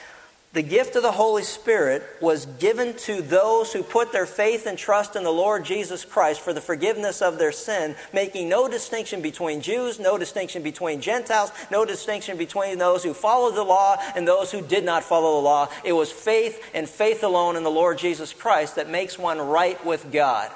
[0.52, 4.80] the gift of the Holy Spirit was given to those who put their faith and
[4.80, 9.22] trust in the Lord Jesus Christ for the forgiveness of their sin, making no distinction
[9.22, 14.28] between Jews, no distinction between Gentiles, no distinction between those who followed the law and
[14.28, 15.70] those who did not follow the law.
[15.84, 19.84] It was faith and faith alone in the Lord Jesus Christ that makes one right
[19.86, 20.50] with God.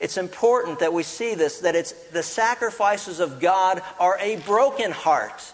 [0.00, 4.90] It's important that we see this, that it's the sacrifices of God are a broken
[4.90, 5.52] heart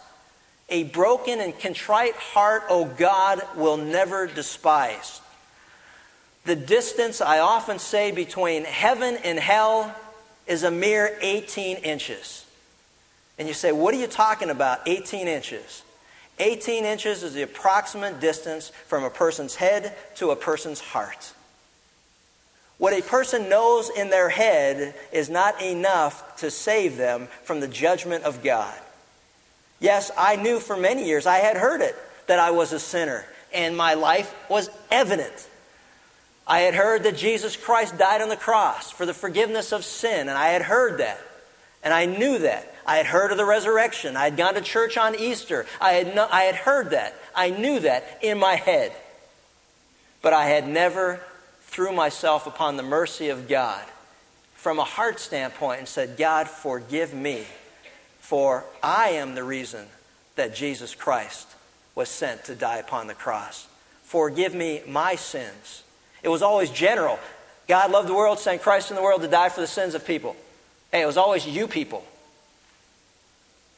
[0.73, 5.21] a broken and contrite heart, O God, will never despise.
[6.45, 9.95] The distance, I often say, between heaven and hell
[10.47, 12.45] is a mere 18 inches.
[13.39, 14.81] And you say, What are you talking about?
[14.87, 15.83] 18 inches.
[16.39, 21.33] 18 inches is the approximate distance from a person's head to a person's heart.
[22.79, 27.69] What a person knows in their head is not enough to save them from the
[27.69, 28.75] judgment of God.
[29.83, 31.97] Yes, I knew for many years, I had heard it,
[32.29, 35.49] that I was a sinner, and my life was evident.
[36.47, 40.29] I had heard that Jesus Christ died on the cross for the forgiveness of sin,
[40.29, 41.21] and I had heard that.
[41.83, 42.73] And I knew that.
[42.87, 44.17] I had heard of the resurrection.
[44.17, 45.67] I had gone to church on Easter.
[45.81, 47.17] I had, no, I had heard that.
[47.35, 48.93] I knew that in my head.
[50.23, 51.21] But I had never
[51.63, 53.85] threw myself upon the mercy of God
[54.55, 57.45] from a heart standpoint and said, God, forgive me
[58.33, 59.85] for I am the reason
[60.37, 61.47] that Jesus Christ
[61.95, 63.67] was sent to die upon the cross.
[64.05, 65.83] Forgive me my sins.
[66.23, 67.19] It was always general.
[67.69, 70.07] God loved the world, sent Christ in the world to die for the sins of
[70.07, 70.35] people.
[70.91, 72.07] Hey, it was always you people.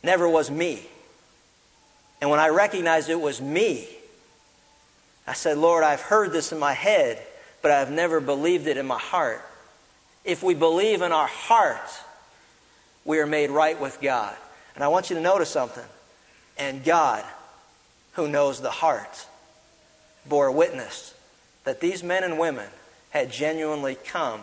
[0.05, 0.81] Never was me.
[2.21, 3.89] And when I recognized it was me,
[5.27, 7.21] I said, Lord, I've heard this in my head,
[7.61, 9.45] but I've never believed it in my heart.
[10.25, 11.91] If we believe in our heart,
[13.05, 14.37] we are made right with God.
[14.75, 15.85] And I want you to notice something.
[16.59, 17.25] And God,
[18.13, 19.27] who knows the heart,
[20.27, 21.15] bore witness
[21.65, 22.69] that these men and women
[23.11, 24.41] had genuinely come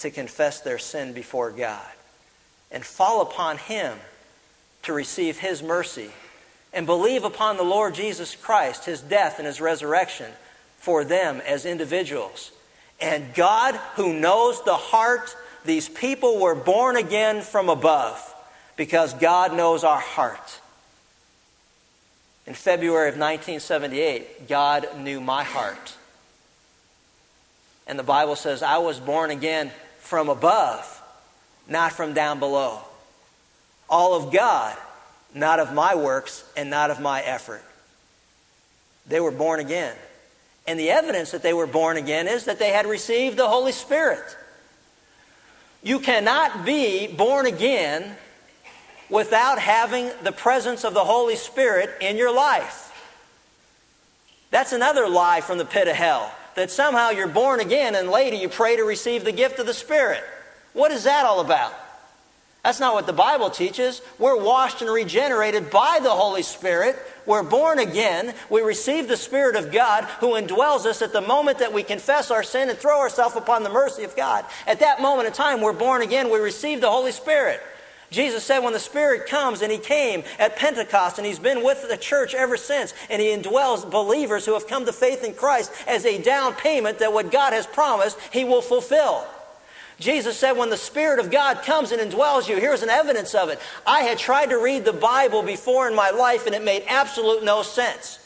[0.00, 1.80] to confess their sin before God
[2.70, 3.96] and fall upon Him
[4.82, 6.10] to receive His mercy
[6.72, 10.30] and believe upon the Lord Jesus Christ, His death and His resurrection
[10.78, 12.50] for them as individuals.
[13.00, 18.33] And God, who knows the heart, these people were born again from above
[18.76, 20.60] because God knows our heart.
[22.46, 25.94] In February of 1978, God knew my heart.
[27.86, 31.02] And the Bible says, I was born again from above,
[31.68, 32.80] not from down below.
[33.88, 34.76] All of God,
[35.34, 37.62] not of my works and not of my effort.
[39.06, 39.94] They were born again.
[40.66, 43.72] And the evidence that they were born again is that they had received the Holy
[43.72, 44.24] Spirit.
[45.82, 48.16] You cannot be born again
[49.10, 52.92] without having the presence of the Holy Spirit in your life.
[54.50, 58.36] That's another lie from the pit of hell that somehow you're born again and later
[58.36, 60.22] you pray to receive the gift of the Spirit.
[60.72, 61.72] What is that all about?
[62.62, 64.00] That's not what the Bible teaches.
[64.18, 66.96] We're washed and regenerated by the Holy Spirit.
[67.26, 68.34] We're born again.
[68.48, 72.30] We receive the Spirit of God who indwells us at the moment that we confess
[72.30, 74.46] our sin and throw ourselves upon the mercy of God.
[74.66, 76.30] At that moment in time, we're born again.
[76.30, 77.60] We receive the Holy Spirit.
[78.14, 81.88] Jesus said when the Spirit comes, and He came at Pentecost, and He's been with
[81.88, 85.72] the church ever since, and He indwells believers who have come to faith in Christ
[85.86, 89.26] as a down payment that what God has promised, He will fulfill.
[90.00, 93.48] Jesus said, when the Spirit of God comes and indwells you, here's an evidence of
[93.48, 93.60] it.
[93.86, 97.44] I had tried to read the Bible before in my life, and it made absolute
[97.44, 98.18] no sense.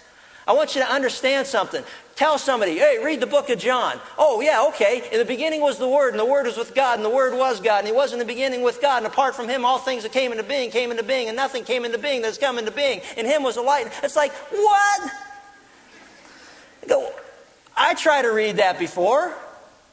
[0.48, 1.84] I want you to understand something.
[2.16, 4.00] Tell somebody, hey, read the book of John.
[4.16, 5.06] Oh, yeah, okay.
[5.12, 7.36] In the beginning was the Word, and the Word was with God, and the Word
[7.36, 9.78] was God, and He was in the beginning with God, and apart from Him, all
[9.78, 12.58] things that came into being came into being, and nothing came into being that's come
[12.58, 13.02] into being.
[13.18, 13.92] In Him was the light.
[14.02, 15.12] It's like, what?
[16.82, 17.12] I go,
[17.76, 19.34] I tried to read that before.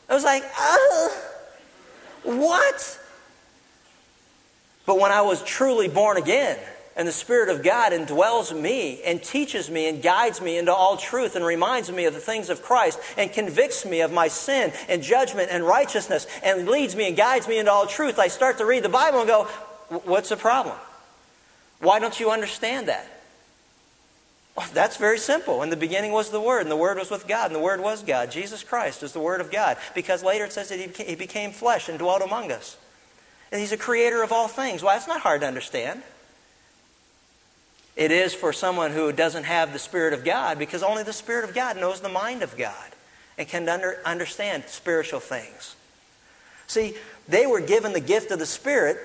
[0.10, 1.10] I was like, uh,
[2.24, 3.00] what?
[4.86, 6.58] But when I was truly born again,
[6.96, 10.96] and the Spirit of God indwells me and teaches me and guides me into all
[10.96, 14.72] truth and reminds me of the things of Christ and convicts me of my sin
[14.88, 18.18] and judgment and righteousness and leads me and guides me into all truth.
[18.18, 19.44] I start to read the Bible and go,
[20.06, 20.76] What's the problem?
[21.80, 23.06] Why don't you understand that?
[24.56, 25.64] Well, that's very simple.
[25.64, 27.82] In the beginning was the Word, and the Word was with God, and the Word
[27.82, 28.32] was God.
[28.32, 29.78] Jesus Christ is the Word of God.
[29.94, 32.78] Because later it says that He became flesh and dwelt among us.
[33.52, 34.82] And He's a creator of all things.
[34.82, 36.02] Well, that's not hard to understand
[37.96, 41.48] it is for someone who doesn't have the Spirit of God because only the Spirit
[41.48, 42.74] of God knows the mind of God
[43.38, 45.76] and can under, understand spiritual things.
[46.68, 46.96] See,
[47.28, 48.98] they were given the gift of the Spirit,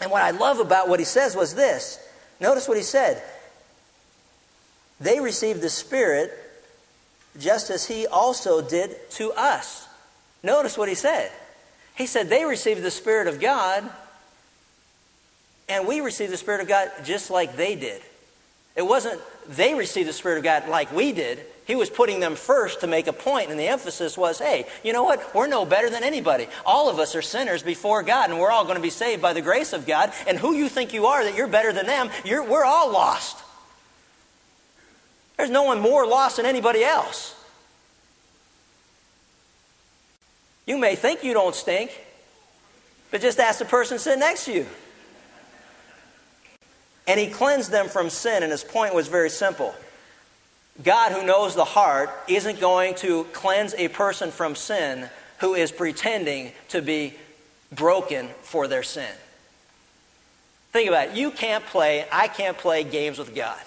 [0.00, 1.98] and what I love about what he says was this.
[2.40, 3.22] Notice what he said.
[5.00, 6.32] They received the Spirit
[7.38, 9.86] just as he also did to us.
[10.42, 11.30] Notice what he said.
[11.94, 13.88] He said they received the Spirit of God,
[15.68, 18.02] and we received the Spirit of God just like they did.
[18.76, 21.40] It wasn't they received the Spirit of God like we did.
[21.66, 24.92] He was putting them first to make a point, and the emphasis was, hey, you
[24.92, 25.34] know what?
[25.34, 26.46] We're no better than anybody.
[26.64, 29.32] All of us are sinners before God, and we're all going to be saved by
[29.32, 30.12] the grace of God.
[30.28, 33.36] And who you think you are that you're better than them, we're all lost.
[35.36, 37.34] There's no one more lost than anybody else.
[40.66, 41.90] You may think you don't stink,
[43.10, 44.66] but just ask the person sitting next to you.
[47.06, 49.74] And he cleansed them from sin, and his point was very simple.
[50.82, 55.70] God, who knows the heart, isn't going to cleanse a person from sin who is
[55.72, 57.14] pretending to be
[57.72, 59.10] broken for their sin.
[60.72, 61.14] Think about it.
[61.16, 63.60] You can't play, I can't play games with God.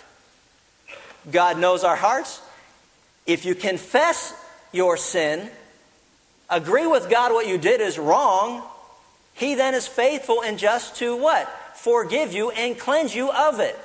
[1.32, 2.42] God knows our hearts.
[3.26, 4.34] If you confess
[4.72, 5.50] your sin,
[6.50, 8.64] agree with God what you did is wrong,
[9.34, 11.50] He then is faithful and just to what?
[11.76, 13.80] Forgive you and cleanse you of it.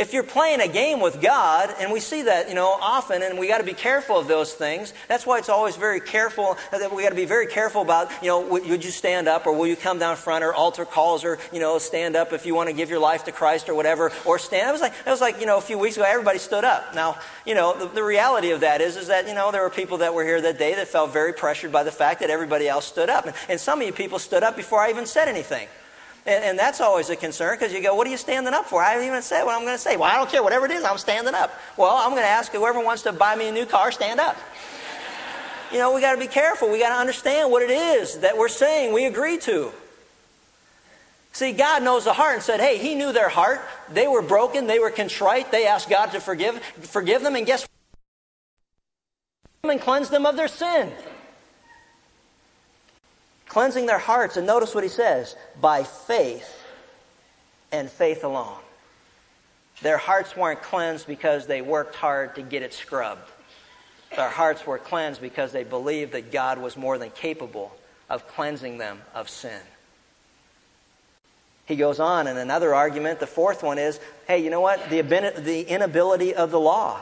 [0.00, 3.38] If you're playing a game with God, and we see that, you know, often, and
[3.38, 4.94] we got to be careful of those things.
[5.08, 6.56] That's why it's always very careful.
[6.70, 9.52] That we got to be very careful about, you know, would you stand up, or
[9.52, 12.54] will you come down front, or altar calls, or you know, stand up if you
[12.54, 14.70] want to give your life to Christ, or whatever, or stand.
[14.70, 16.94] It was like it was like you know, a few weeks ago, everybody stood up.
[16.94, 19.68] Now, you know, the, the reality of that is, is that you know, there were
[19.68, 22.66] people that were here that day that felt very pressured by the fact that everybody
[22.66, 25.28] else stood up, and, and some of you people stood up before I even said
[25.28, 25.68] anything.
[26.26, 28.82] And, and that's always a concern because you go, What are you standing up for?
[28.82, 29.96] I haven't even said what I'm going to say.
[29.96, 30.42] Well, I don't care.
[30.42, 31.52] Whatever it is, I'm standing up.
[31.76, 34.36] Well, I'm going to ask whoever wants to buy me a new car, stand up.
[35.72, 36.70] you know, we got to be careful.
[36.70, 39.72] We got to understand what it is that we're saying we agree to.
[41.32, 43.60] See, God knows the heart and said, hey, He knew their heart.
[43.92, 44.66] They were broken.
[44.66, 45.50] They were contrite.
[45.50, 47.36] They asked God to forgive, forgive them.
[47.36, 47.66] And guess
[49.62, 49.72] what?
[49.72, 50.90] And cleanse them of their sin.
[53.50, 54.36] Cleansing their hearts.
[54.36, 56.48] And notice what He says by faith
[57.72, 58.58] and faith alone.
[59.82, 63.28] Their hearts weren't cleansed because they worked hard to get it scrubbed.
[64.14, 67.72] Their hearts were cleansed because they believed that God was more than capable
[68.08, 69.60] of cleansing them of sin.
[71.66, 74.90] He goes on, in another argument, the fourth one is hey, you know what?
[74.90, 77.00] The, the inability of the law.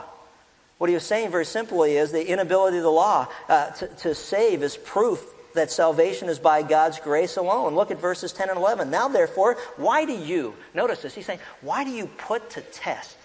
[0.77, 4.15] What he was saying very simply is the inability of the law uh, to, to
[4.15, 5.23] save is proof
[5.53, 7.75] that salvation is by God's grace alone.
[7.75, 8.89] Look at verses 10 and 11.
[8.89, 13.15] Now, therefore, why do you, notice this, he's saying, why do you put to test?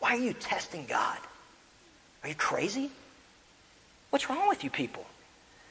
[0.00, 1.18] Why are you testing God?
[2.22, 2.90] Are you crazy?
[4.10, 5.04] What's wrong with you people?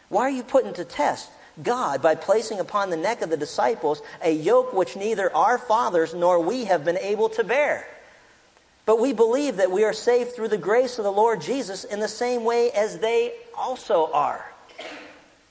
[0.09, 1.29] Why are you putting to test
[1.61, 6.13] God by placing upon the neck of the disciples a yoke which neither our fathers
[6.13, 7.87] nor we have been able to bear?
[8.85, 11.99] But we believe that we are saved through the grace of the Lord Jesus in
[11.99, 14.45] the same way as they also are.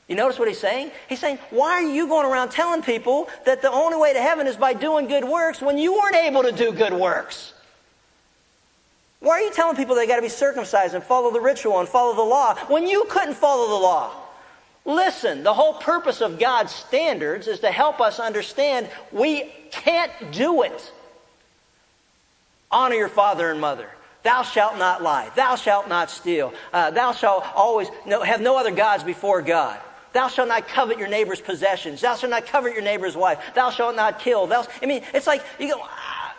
[0.08, 0.90] You notice what he's saying?
[1.08, 4.46] He's saying, why are you going around telling people that the only way to heaven
[4.46, 7.54] is by doing good works when you weren't able to do good works?
[9.20, 11.88] Why are you telling people they got to be circumcised and follow the ritual and
[11.88, 14.10] follow the law when you couldn't follow the law?
[14.84, 20.62] Listen, the whole purpose of God's standards is to help us understand we can't do
[20.62, 20.92] it.
[22.70, 23.88] Honor your father and mother.
[24.24, 25.30] Thou shalt not lie.
[25.34, 26.52] Thou shalt not steal.
[26.72, 29.80] Uh, thou shalt always have no other gods before God.
[30.14, 32.00] Thou shalt not covet your neighbor's possessions.
[32.00, 33.40] Thou shalt not covet your neighbor's wife.
[33.54, 34.46] Thou shalt not kill.
[34.46, 36.36] Thou, I mean, it's like you go, ah,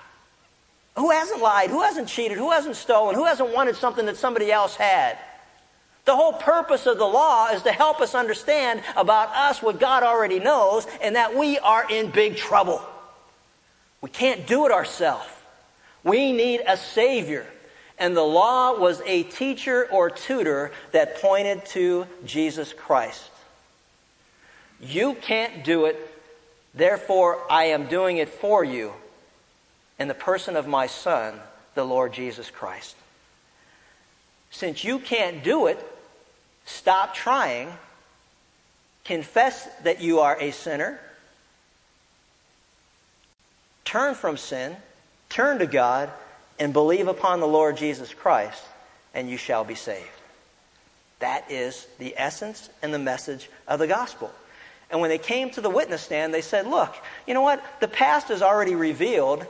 [0.96, 1.70] who hasn't lied?
[1.70, 2.38] Who hasn't cheated?
[2.38, 3.16] Who hasn't stolen?
[3.16, 5.18] Who hasn't wanted something that somebody else had?
[6.06, 10.04] The whole purpose of the law is to help us understand about us what God
[10.04, 12.82] already knows and that we are in big trouble.
[14.00, 15.28] We can't do it ourselves.
[16.02, 17.46] We need a Savior.
[17.98, 23.22] And the law was a teacher or tutor that pointed to Jesus Christ.
[24.82, 25.98] You can't do it,
[26.74, 28.94] therefore I am doing it for you
[29.98, 31.40] in the person of my Son,
[31.74, 32.96] the Lord Jesus Christ.
[34.52, 35.80] Since you can't do it,
[36.66, 37.72] stop trying,
[39.04, 41.00] confess that you are a sinner,
[43.84, 44.76] turn from sin,
[45.30, 46.10] turn to God,
[46.60, 48.64] and believe upon the Lord Jesus Christ,
[49.14, 50.08] and you shall be saved.
[51.20, 54.32] That is the essence and the message of the gospel.
[54.96, 56.96] And when they came to the witness stand, they said, Look,
[57.28, 57.62] you know what?
[57.82, 59.46] The past has already revealed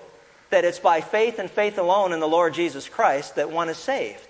[0.49, 3.77] that it's by faith and faith alone in the Lord Jesus Christ that one is
[3.77, 4.27] saved.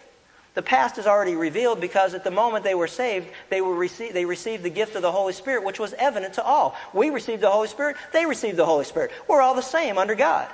[0.55, 4.11] The past is already revealed because at the moment they were saved, they, were rece-
[4.11, 6.75] they received the gift of the Holy Spirit, which was evident to all.
[6.93, 9.11] We received the Holy Spirit, they received the Holy Spirit.
[9.25, 10.49] We're all the same under God.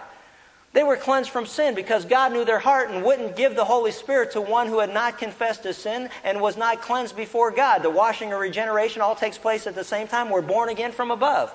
[0.73, 3.91] They were cleansed from sin because God knew their heart and wouldn't give the Holy
[3.91, 7.83] Spirit to one who had not confessed his sin and was not cleansed before God.
[7.83, 10.29] The washing or regeneration all takes place at the same time.
[10.29, 11.53] We're born again from above.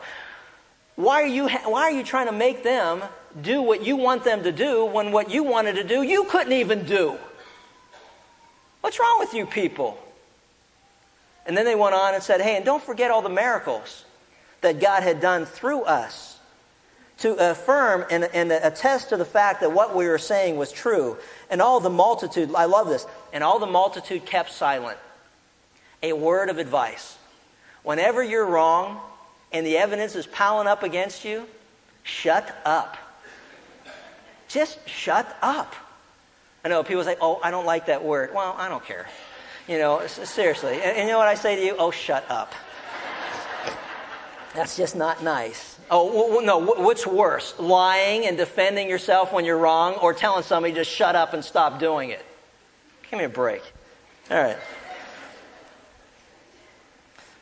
[0.96, 3.02] Why are you, why are you trying to make them
[3.40, 6.52] do what you want them to do when what you wanted to do you couldn't
[6.52, 7.16] even do?
[8.82, 9.98] What's wrong with you people?
[11.46, 14.04] And then they went on and said, hey, and don't forget all the miracles
[14.60, 16.35] that God had done through us
[17.18, 21.16] to affirm and, and attest to the fact that what we were saying was true.
[21.48, 24.98] And all the multitude, I love this, and all the multitude kept silent.
[26.02, 27.16] A word of advice.
[27.82, 29.00] Whenever you're wrong
[29.52, 31.46] and the evidence is piling up against you,
[32.02, 32.98] shut up.
[34.48, 35.74] Just shut up.
[36.64, 38.34] I know people say, oh, I don't like that word.
[38.34, 39.06] Well, I don't care.
[39.68, 40.74] You know, seriously.
[40.74, 41.76] And, and you know what I say to you?
[41.78, 42.52] Oh, shut up.
[44.54, 45.75] That's just not nice.
[45.90, 47.54] Oh, no, what's worse?
[47.58, 51.78] Lying and defending yourself when you're wrong or telling somebody just shut up and stop
[51.78, 52.24] doing it?
[53.10, 53.62] Give me a break.
[54.30, 54.56] All right.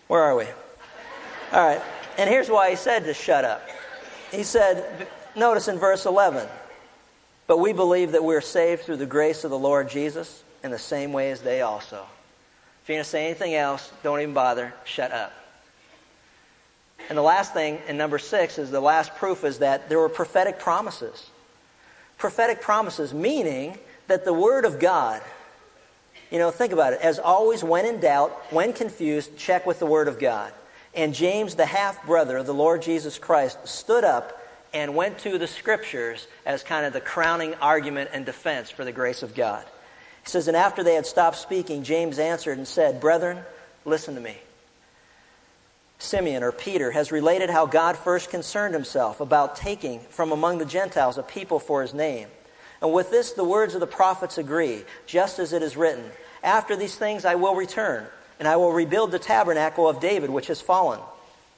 [0.09, 0.45] Where are we?
[1.53, 1.81] All right.
[2.19, 3.67] And here's why he said to shut up.
[4.31, 6.47] He said, notice in verse 11,
[7.47, 10.79] but we believe that we're saved through the grace of the Lord Jesus in the
[10.79, 12.05] same way as they also.
[12.83, 14.75] If you're going to say anything else, don't even bother.
[14.85, 15.33] Shut up.
[17.09, 20.09] And the last thing in number six is the last proof is that there were
[20.09, 21.31] prophetic promises.
[22.17, 25.21] Prophetic promises, meaning that the Word of God,
[26.31, 27.01] you know, think about it.
[27.03, 30.53] As always, when in doubt, when confused, check with the Word of God.
[30.95, 34.41] And James, the half brother of the Lord Jesus Christ, stood up
[34.73, 38.93] and went to the Scriptures as kind of the crowning argument and defense for the
[38.93, 39.65] grace of God.
[40.23, 43.39] He says, And after they had stopped speaking, James answered and said, Brethren,
[43.85, 44.37] Listen to me.
[46.05, 50.65] Simeon or Peter has related how God first concerned himself about taking from among the
[50.65, 52.29] Gentiles a people for his name.
[52.81, 56.05] And with this, the words of the prophets agree, just as it is written
[56.43, 58.07] After these things I will return,
[58.39, 61.01] and I will rebuild the tabernacle of David, which has fallen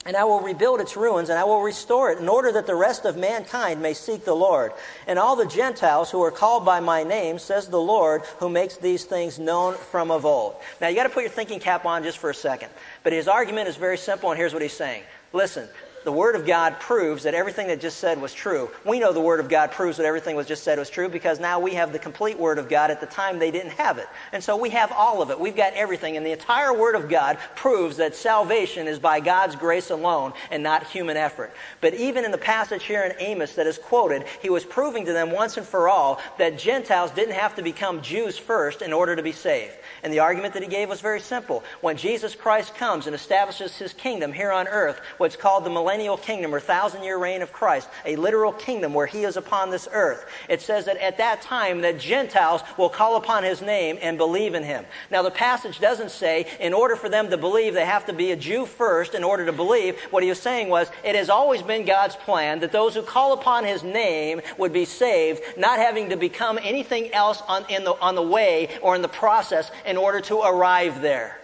[0.07, 2.77] and I will rebuild its ruins, and I will restore it, in order that the
[2.77, 4.73] rest of mankind may seek the Lord.
[5.09, 8.77] And all the Gentiles who are called by my name, says the Lord, who makes
[8.77, 10.55] these things known from of old.
[10.81, 12.71] Now, you got to put your thinking cap on just for a second.
[13.03, 15.03] But his argument is very simple, and here's what he's saying.
[15.33, 15.69] Listen,
[16.07, 18.71] the Word of God proves that everything that just said was true.
[18.85, 21.41] We know the Word of God proves that everything was just said was true because
[21.41, 22.93] now we have the complete Word of God.
[22.93, 24.07] At the time, they didn't have it.
[24.31, 25.41] And so we have all of it.
[25.41, 26.17] We've got everything.
[26.17, 30.63] And the entire Word of God proves that salvation is by God's grace alone and
[30.63, 31.53] not human effort.
[31.81, 35.13] But even in the passage here in Amos that is quoted, he was proving to
[35.13, 39.17] them once and for all that Gentiles didn't have to become Jews first in order
[39.17, 39.75] to be saved.
[40.05, 41.65] And the argument that he gave was very simple.
[41.81, 46.19] When Jesus Christ comes and establishes his kingdom here on earth, what's called the millennial
[46.19, 49.89] kingdom or thousand year reign of Christ, a literal kingdom where he is upon this
[49.91, 54.19] earth, it says that at that time that Gentiles will call upon his name and
[54.19, 54.85] believe in him.
[55.11, 58.33] Now the passage doesn't say in order for them to believe they have to be
[58.33, 59.99] a Jew first in order to believe.
[60.11, 63.33] What he was saying was it has always been God's plan that those who call
[63.33, 68.17] upon his name would be saved, not having to become anything else on, the, on
[68.17, 71.39] the way or in the process in order to arrive there.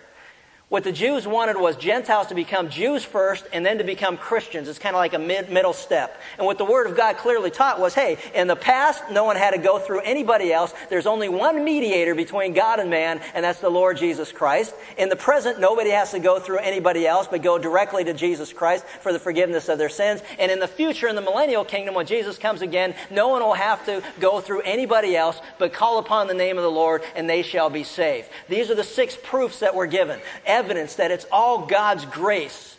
[0.73, 4.69] What the Jews wanted was Gentiles to become Jews first and then to become Christians.
[4.69, 6.19] It's kind of like a mid, middle step.
[6.39, 9.37] And what the Word of God clearly taught was, hey, in the past, no one
[9.37, 10.73] had to go through anybody else.
[10.89, 14.73] There's only one mediator between God and man, and that's the Lord Jesus Christ.
[14.97, 18.51] In the present, nobody has to go through anybody else, but go directly to Jesus
[18.51, 20.23] Christ for the forgiveness of their sins.
[20.39, 23.53] And in the future, in the millennial kingdom, when Jesus comes again, no one will
[23.53, 27.29] have to go through anybody else, but call upon the name of the Lord, and
[27.29, 28.31] they shall be saved.
[28.49, 30.19] These are the six proofs that were given
[30.63, 32.77] evidence that it's all God's grace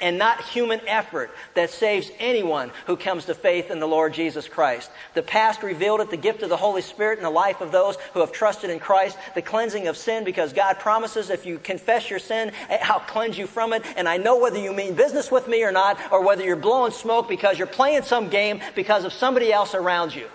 [0.00, 4.48] and not human effort that saves anyone who comes to faith in the Lord Jesus
[4.48, 4.90] Christ.
[5.14, 7.96] The past revealed it, the gift of the Holy Spirit in the life of those
[8.12, 12.10] who have trusted in Christ, the cleansing of sin, because God promises if you confess
[12.10, 13.84] your sin, eh, I'll cleanse you from it.
[13.96, 16.90] And I know whether you mean business with me or not, or whether you're blowing
[16.90, 20.28] smoke because you're playing some game because of somebody else around you.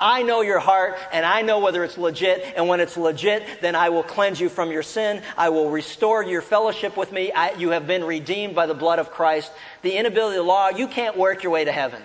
[0.00, 2.54] I know your heart and I know whether it's legit.
[2.56, 5.22] And when it's legit, then I will cleanse you from your sin.
[5.36, 7.32] I will restore your fellowship with me.
[7.32, 9.50] I, you have been redeemed by the blood of Christ.
[9.82, 12.00] The inability of the law, you can't work your way to heaven.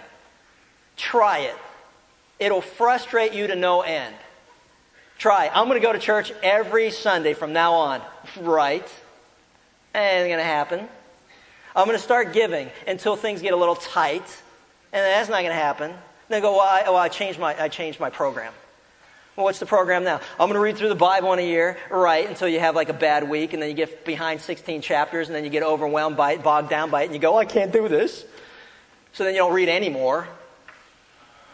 [0.98, 1.56] Try it.
[2.40, 4.16] It'll frustrate you to no end.
[5.20, 5.50] Try.
[5.54, 8.02] I'm going to go to church every Sunday from now on.
[8.42, 8.88] Right.
[9.94, 10.88] Ain't going to happen.
[11.76, 14.26] I'm going to start giving until things get a little tight.
[14.92, 15.94] And that's not going to happen.
[16.30, 18.54] They go, well, I, well, I changed my, I changed my program.
[19.36, 20.22] Well, what's the program now?
[20.40, 22.90] I'm going to read through the Bible in a year, right, until you have like
[22.90, 26.16] a bad week, and then you get behind 16 chapters, and then you get overwhelmed
[26.16, 28.24] by it, bogged down by it, and you go, I can't do this.
[29.14, 30.28] So then you don't read anymore.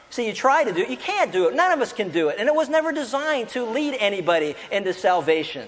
[0.10, 1.56] See, you try to do it, you can't do it.
[1.56, 2.38] None of us can do it.
[2.40, 5.68] And it was never designed to lead anybody into salvation.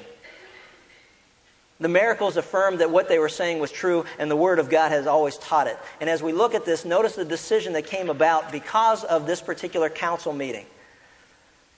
[1.82, 4.92] The miracles affirmed that what they were saying was true, and the Word of God
[4.92, 5.78] has always taught it.
[6.00, 9.42] And as we look at this, notice the decision that came about because of this
[9.42, 10.68] particular council meeting.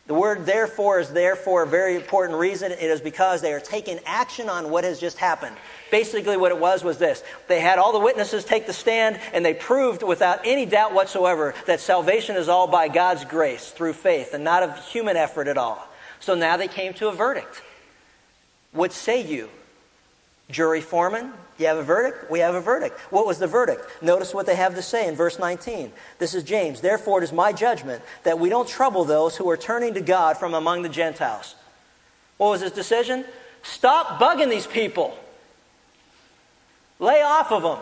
[0.05, 2.73] The word therefore is there for a very important reason.
[2.73, 5.55] It is because they are taking action on what has just happened.
[5.91, 9.45] Basically, what it was was this they had all the witnesses take the stand, and
[9.45, 14.33] they proved without any doubt whatsoever that salvation is all by God's grace through faith
[14.33, 15.87] and not of human effort at all.
[16.19, 17.61] So now they came to a verdict.
[18.73, 19.47] What say you?
[20.49, 22.29] Jury foreman, you have a verdict?
[22.29, 22.99] We have a verdict.
[23.11, 23.83] What was the verdict?
[24.01, 25.91] Notice what they have to say in verse 19.
[26.19, 26.81] This is James.
[26.81, 30.37] Therefore, it is my judgment that we don't trouble those who are turning to God
[30.37, 31.55] from among the Gentiles.
[32.37, 33.23] What was his decision?
[33.61, 35.17] Stop bugging these people.
[36.99, 37.77] Lay off of them.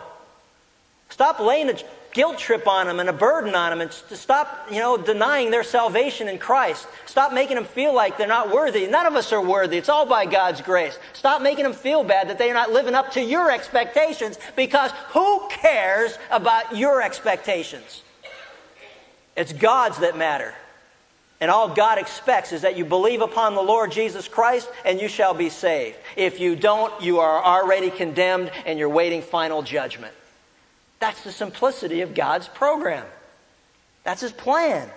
[1.09, 1.73] Stop laying a
[2.13, 5.51] guilt trip on them and a burden on them and to stop, you know, denying
[5.51, 6.87] their salvation in Christ.
[7.05, 8.87] Stop making them feel like they're not worthy.
[8.87, 9.77] None of us are worthy.
[9.77, 10.97] It's all by God's grace.
[11.13, 15.47] Stop making them feel bad that they're not living up to your expectations because who
[15.49, 18.03] cares about your expectations?
[19.35, 20.53] It's God's that matter.
[21.39, 25.07] And all God expects is that you believe upon the Lord Jesus Christ and you
[25.07, 25.97] shall be saved.
[26.15, 30.13] If you don't, you are already condemned and you're waiting final judgment.
[31.01, 33.05] That's the simplicity of God's program.
[34.03, 34.87] That's his plan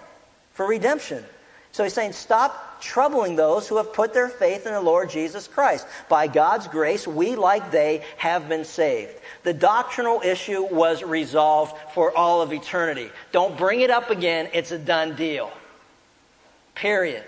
[0.52, 1.24] for redemption.
[1.72, 5.48] So he's saying, stop troubling those who have put their faith in the Lord Jesus
[5.48, 5.86] Christ.
[6.10, 9.12] By God's grace, we, like they, have been saved.
[9.42, 13.10] The doctrinal issue was resolved for all of eternity.
[13.32, 14.50] Don't bring it up again.
[14.52, 15.50] It's a done deal.
[16.74, 17.24] Period.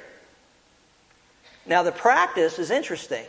[1.64, 3.24] Now, the practice is interesting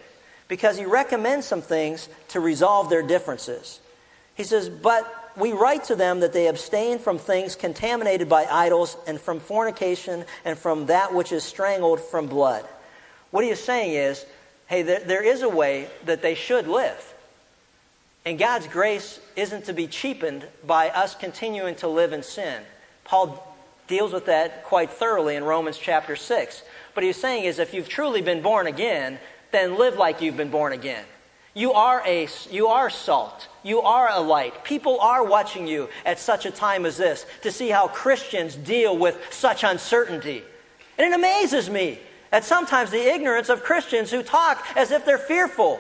[0.49, 3.79] because he recommends some things to resolve their differences.
[4.35, 8.97] He says, But we write to them that they abstain from things contaminated by idols
[9.05, 12.65] and from fornication and from that which is strangled from blood.
[13.29, 14.25] What he is saying is,
[14.65, 17.13] hey, there, there is a way that they should live.
[18.25, 22.61] And God's grace isn't to be cheapened by us continuing to live in sin.
[23.05, 23.55] Paul
[23.87, 26.63] deals with that quite thoroughly in Romans chapter 6.
[26.95, 29.19] But he's saying is if you've truly been born again,
[29.51, 31.05] then live like you've been born again.
[31.57, 33.47] You are a you are salt.
[33.63, 34.63] You are a light.
[34.63, 38.95] People are watching you at such a time as this to see how Christians deal
[38.95, 40.43] with such uncertainty.
[40.99, 41.97] And it amazes me
[42.31, 45.79] at sometimes the ignorance of Christians who talk as if they're fearful.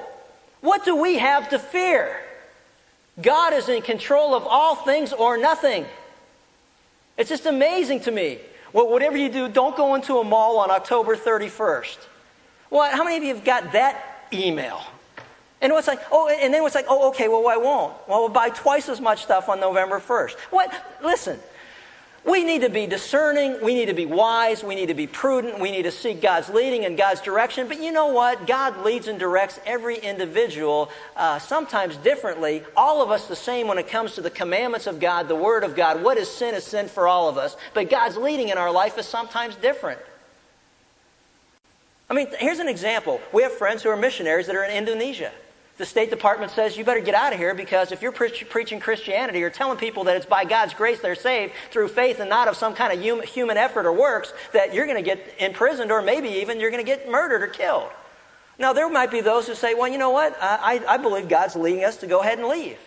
[0.61, 2.23] What do we have to fear?
[3.21, 5.85] God is in control of all things or nothing.
[7.17, 8.39] It's just amazing to me.
[8.73, 11.97] Well, whatever you do, don't go into a mall on October 31st.
[12.71, 14.81] Well, how many of you have got that email?
[15.59, 17.93] And it's like, oh, and then it's like, oh, okay, well, I won't.
[18.07, 20.33] Well, we'll buy twice as much stuff on November 1st.
[20.51, 20.71] What?
[21.03, 21.39] Listen,
[22.23, 23.57] we need to be discerning.
[23.63, 24.63] We need to be wise.
[24.63, 25.59] We need to be prudent.
[25.59, 27.67] We need to seek God's leading and God's direction.
[27.67, 28.45] But you know what?
[28.45, 32.61] God leads and directs every individual uh, sometimes differently.
[32.75, 35.63] All of us the same when it comes to the commandments of God, the Word
[35.63, 36.03] of God.
[36.03, 37.57] What is sin is sin for all of us.
[37.73, 40.01] But God's leading in our life is sometimes different.
[42.11, 43.21] I mean, here's an example.
[43.33, 45.31] We have friends who are missionaries that are in Indonesia
[45.77, 48.79] the State Department says you better get out of here because if you're pre- preaching
[48.79, 52.47] Christianity or telling people that it's by God's grace they're saved through faith and not
[52.47, 55.91] of some kind of hum- human effort or works, that you're going to get imprisoned
[55.91, 57.89] or maybe even you're going to get murdered or killed.
[58.59, 60.35] Now, there might be those who say, well, you know what?
[60.41, 62.79] I, I believe God's leading us to go ahead and leave.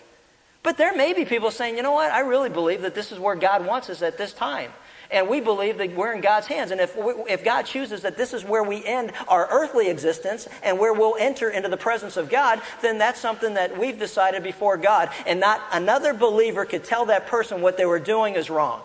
[0.62, 2.10] But there may be people saying, you know what?
[2.12, 4.72] I really believe that this is where God wants us at this time.
[5.10, 6.70] And we believe that we're in God's hands.
[6.70, 10.48] And if, we, if God chooses that this is where we end our earthly existence
[10.62, 14.42] and where we'll enter into the presence of God, then that's something that we've decided
[14.42, 15.10] before God.
[15.26, 18.82] And not another believer could tell that person what they were doing is wrong.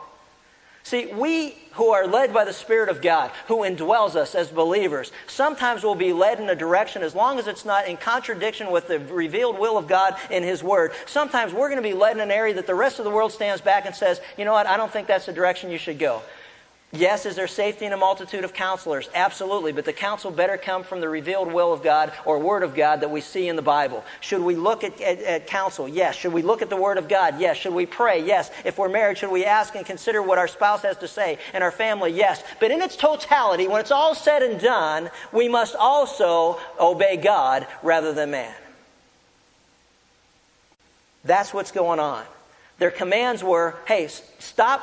[0.86, 5.12] See, we who are led by the Spirit of God, who indwells us as believers,
[5.26, 8.88] sometimes will be led in a direction as long as it's not in contradiction with
[8.88, 10.92] the revealed will of God in His Word.
[11.08, 13.32] Sometimes we're going to be led in an area that the rest of the world
[13.32, 15.98] stands back and says, you know what, I don't think that's the direction you should
[15.98, 16.22] go.
[16.96, 19.10] Yes, is there safety in a multitude of counselors?
[19.14, 19.72] Absolutely.
[19.72, 23.02] But the counsel better come from the revealed will of God or Word of God
[23.02, 24.04] that we see in the Bible.
[24.22, 25.88] Should we look at, at, at, counsel?
[25.88, 26.16] Yes.
[26.16, 27.40] Should we look at the Word of God?
[27.40, 27.58] Yes.
[27.58, 28.24] Should we pray?
[28.24, 28.50] Yes.
[28.64, 31.64] If we're married, should we ask and consider what our spouse has to say and
[31.64, 32.12] our family?
[32.12, 32.42] Yes.
[32.60, 37.68] But in its totality, when it's all said and done, we must also obey God
[37.84, 38.56] rather than man.
[41.26, 42.24] That's what's going on.
[42.78, 44.08] Their commands were hey,
[44.40, 44.82] stop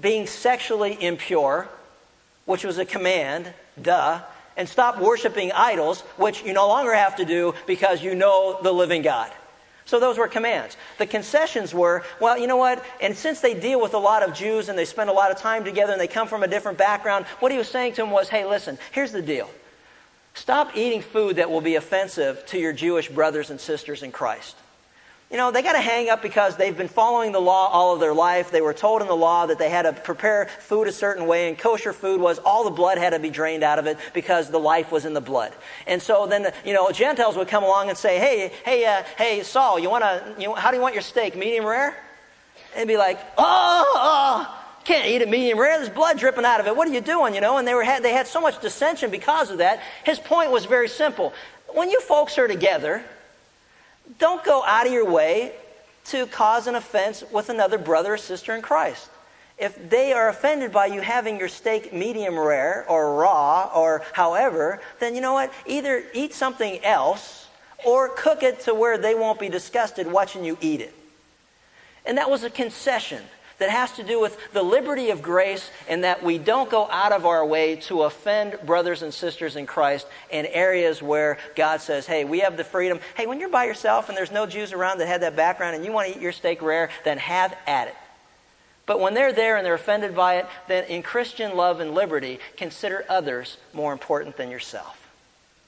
[0.00, 1.68] being sexually impure,
[2.46, 4.20] which was a command, duh,
[4.56, 8.72] and stop worshiping idols, which you no longer have to do because you know the
[8.72, 9.30] living God.
[9.86, 10.76] So those were commands.
[10.98, 12.82] The concessions were, well, you know what?
[13.02, 15.38] And since they deal with a lot of Jews and they spend a lot of
[15.38, 18.10] time together and they come from a different background, what he was saying to them
[18.10, 19.50] was, hey, listen, here's the deal.
[20.32, 24.56] Stop eating food that will be offensive to your Jewish brothers and sisters in Christ.
[25.30, 28.00] You know, they got to hang up because they've been following the law all of
[28.00, 28.50] their life.
[28.50, 31.48] They were told in the law that they had to prepare food a certain way,
[31.48, 34.50] and kosher food was all the blood had to be drained out of it because
[34.50, 35.52] the life was in the blood.
[35.86, 39.42] And so then, you know, Gentiles would come along and say, "Hey, hey, uh, hey,
[39.42, 40.34] Saul, you want to?
[40.38, 41.34] You how do you want your steak?
[41.34, 41.96] Medium rare?"
[42.76, 45.78] And be like, "Oh, oh." Can't eat it medium rare.
[45.78, 46.76] There's blood dripping out of it.
[46.76, 47.34] What are you doing?
[47.34, 49.80] You know, and they were had, they had so much dissension because of that.
[50.04, 51.32] His point was very simple.
[51.68, 53.02] When you folks are together,
[54.18, 55.52] don't go out of your way
[56.06, 59.08] to cause an offense with another brother or sister in Christ.
[59.56, 64.80] If they are offended by you having your steak medium rare or raw or however,
[64.98, 65.52] then you know what?
[65.66, 67.46] Either eat something else
[67.84, 70.94] or cook it to where they won't be disgusted watching you eat it.
[72.04, 73.22] And that was a concession
[73.58, 77.12] that has to do with the liberty of grace and that we don't go out
[77.12, 82.06] of our way to offend brothers and sisters in Christ in areas where God says,
[82.06, 82.98] hey, we have the freedom.
[83.16, 85.84] Hey, when you're by yourself and there's no Jews around that have that background and
[85.84, 87.96] you want to eat your steak rare, then have at it.
[88.86, 92.38] But when they're there and they're offended by it, then in Christian love and liberty,
[92.56, 95.00] consider others more important than yourself.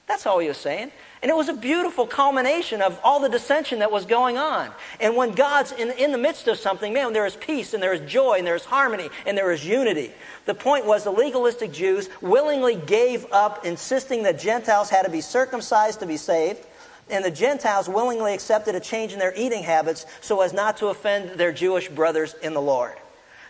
[0.07, 0.91] That's all he was saying.
[1.21, 4.69] And it was a beautiful culmination of all the dissension that was going on.
[4.99, 7.93] And when God's in, in the midst of something, man, there is peace and there
[7.93, 10.11] is joy and there is harmony and there is unity.
[10.45, 15.21] The point was the legalistic Jews willingly gave up insisting that Gentiles had to be
[15.21, 16.63] circumcised to be saved.
[17.09, 20.87] And the Gentiles willingly accepted a change in their eating habits so as not to
[20.87, 22.93] offend their Jewish brothers in the Lord.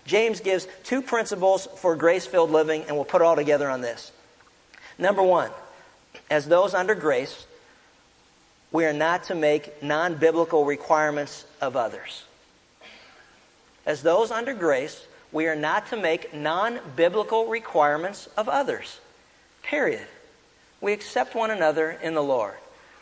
[0.05, 3.81] James gives two principles for grace filled living, and we'll put it all together on
[3.81, 4.11] this.
[4.97, 5.51] Number one,
[6.29, 7.45] as those under grace,
[8.71, 12.23] we are not to make non biblical requirements of others.
[13.85, 18.99] As those under grace, we are not to make non biblical requirements of others.
[19.63, 20.05] Period.
[20.81, 22.53] We accept one another in the Lord,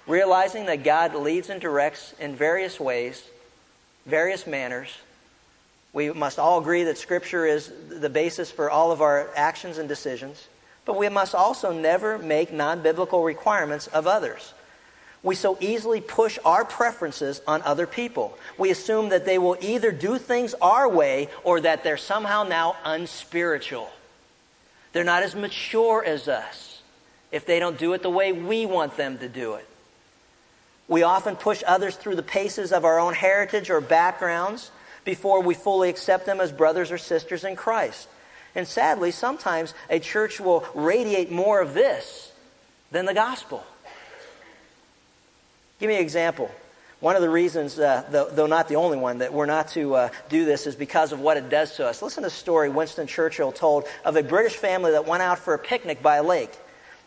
[0.08, 3.22] realizing that God leads and directs in various ways,
[4.06, 4.90] various manners.
[5.92, 9.90] We must all agree that Scripture is the basis for all of our actions and
[9.90, 10.48] decisions,
[10.86, 14.54] but we must also never make non biblical requirements of others.
[15.26, 18.38] We so easily push our preferences on other people.
[18.60, 22.76] We assume that they will either do things our way or that they're somehow now
[22.84, 23.90] unspiritual.
[24.94, 26.80] They're not as mature as us
[27.32, 29.68] if they don't do it the way we want them to do it.
[30.88, 34.70] We often push others through the paces of our own heritage or backgrounds
[35.06, 38.08] before we fully accept them as brothers or sisters in Christ.
[38.54, 42.32] And sadly, sometimes a church will radiate more of this
[42.92, 43.66] than the gospel.
[45.80, 46.50] Give me an example.
[47.02, 49.96] One of the reasons, uh, though, though, not the only one, that we're not to
[49.96, 52.02] uh, do this is because of what it does to us.
[52.02, 55.54] Listen to a story Winston Churchill told of a British family that went out for
[55.54, 56.52] a picnic by a lake.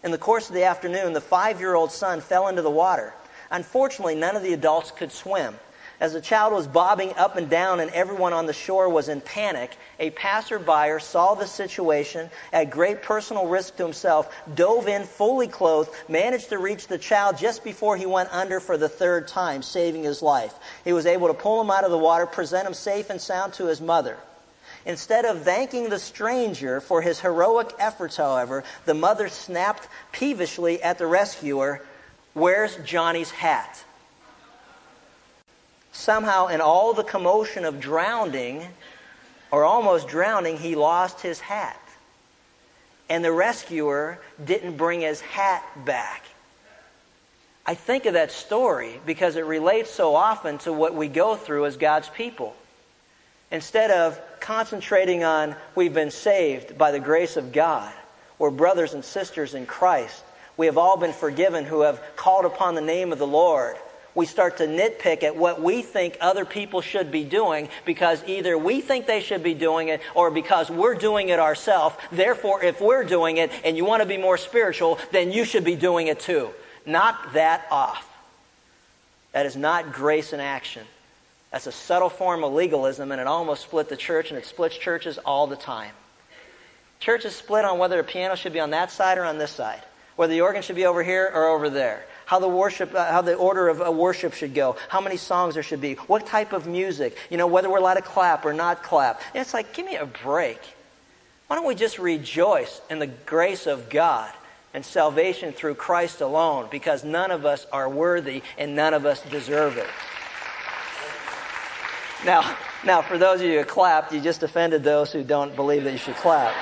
[0.05, 3.15] In the course of the afternoon, the five year old son fell into the water.
[3.51, 5.59] Unfortunately, none of the adults could swim.
[6.01, 9.21] As the child was bobbing up and down and everyone on the shore was in
[9.21, 15.49] panic, a passerby saw the situation at great personal risk to himself, dove in fully
[15.49, 19.61] clothed, managed to reach the child just before he went under for the third time,
[19.61, 20.55] saving his life.
[20.85, 23.55] He was able to pull him out of the water, present him safe and sound
[23.55, 24.17] to his mother.
[24.87, 30.99] Instead of thanking the stranger for his heroic efforts, however, the mother snapped peevishly at
[30.99, 31.83] the rescuer,
[32.35, 33.83] Where's Johnny's hat?
[35.99, 38.67] Somehow in all the commotion of drowning
[39.51, 41.81] or almost drowning, he lost his hat.
[43.09, 46.23] And the rescuer didn't bring his hat back.
[47.67, 51.67] I think of that story because it relates so often to what we go through
[51.67, 52.55] as God's people.
[53.51, 57.93] Instead of concentrating on we've been saved by the grace of God,
[58.39, 60.23] we're brothers and sisters in Christ.
[60.57, 63.77] We have all been forgiven who have called upon the name of the Lord
[64.19, 68.59] we start to nitpick at what we think other people should be doing because either
[68.59, 71.95] we think they should be doing it or because we're doing it ourselves.
[72.11, 75.63] Therefore, if we're doing it and you want to be more spiritual, then you should
[75.63, 76.51] be doing it too.
[76.85, 78.05] Knock that off.
[79.31, 80.83] That is not grace in action.
[81.53, 84.77] That's a subtle form of legalism, and it almost split the church, and it splits
[84.77, 85.93] churches all the time.
[86.99, 89.83] Churches split on whether a piano should be on that side or on this side,
[90.17, 93.23] whether the organ should be over here or over there how the worship, uh, how
[93.23, 96.53] the order of uh, worship should go, how many songs there should be, what type
[96.53, 99.23] of music, you know, whether we're allowed to clap or not clap.
[99.33, 100.61] And it's like, give me a break.
[101.47, 104.31] Why don't we just rejoice in the grace of God
[104.75, 109.23] and salvation through Christ alone because none of us are worthy and none of us
[109.31, 109.89] deserve it.
[112.27, 115.85] Now, now for those of you who clapped, you just offended those who don't believe
[115.85, 116.55] that you should clap.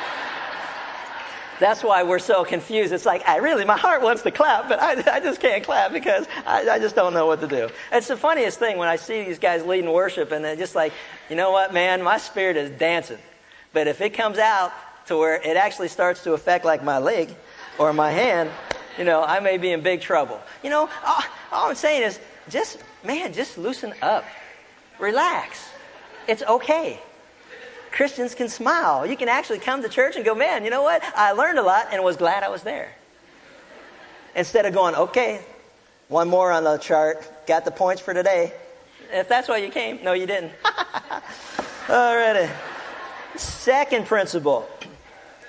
[1.59, 2.93] That's why we're so confused.
[2.93, 5.93] It's like, I really, my heart wants to clap, but I, I just can't clap
[5.93, 7.69] because I, I just don't know what to do.
[7.93, 10.93] It's the funniest thing when I see these guys leading worship and they're just like,
[11.31, 13.19] you know what, man, my spirit is dancing.
[13.73, 14.73] But if it comes out
[15.07, 17.35] to where it actually starts to affect like my leg
[17.79, 18.51] or my hand,
[18.99, 20.41] you know, I may be in big trouble.
[20.63, 24.25] You know, all, all I'm saying is just, man, just loosen up.
[24.99, 25.69] Relax.
[26.29, 27.01] It's okay.
[27.97, 29.07] Christians can smile.
[29.07, 31.03] You can actually come to church and go, man, you know what?
[31.17, 32.93] I learned a lot and was glad I was there.
[34.35, 35.41] Instead of going, okay,
[36.09, 38.53] one more on the chart, got the points for today.
[39.11, 40.53] If that's why you came, no, you didn't.
[41.87, 42.51] Alrighty.
[43.37, 44.69] Second principle.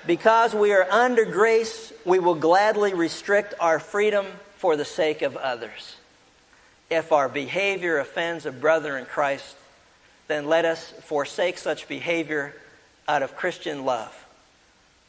[0.06, 4.24] Because we are under grace, we will gladly restrict our freedom
[4.56, 5.96] for the sake of others.
[6.88, 9.54] If our behavior offends a brother in Christ,
[10.28, 12.54] then let us forsake such behavior
[13.08, 14.14] out of Christian love.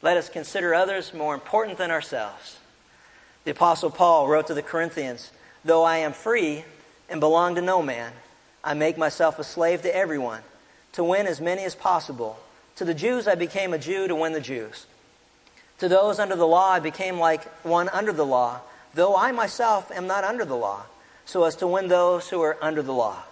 [0.02, 2.58] Let us consider others more important than ourselves.
[3.44, 5.30] The Apostle Paul wrote to the Corinthians
[5.64, 6.64] Though I am free
[7.10, 8.12] and belong to no man,
[8.64, 10.42] I make myself a slave to everyone
[10.92, 12.38] to win as many as possible.
[12.76, 14.86] To the Jews, I became a Jew to win the Jews.
[15.78, 18.60] To those under the law, I became like one under the law,
[18.94, 20.82] though I myself am not under the law,
[21.26, 23.22] so as to win those who are under the law.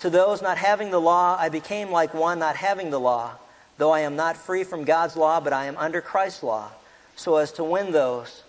[0.00, 3.32] To those not having the law, I became like one not having the law,
[3.76, 6.70] though I am not free from God's law, but I am under Christ's law,
[7.16, 8.42] so as to win those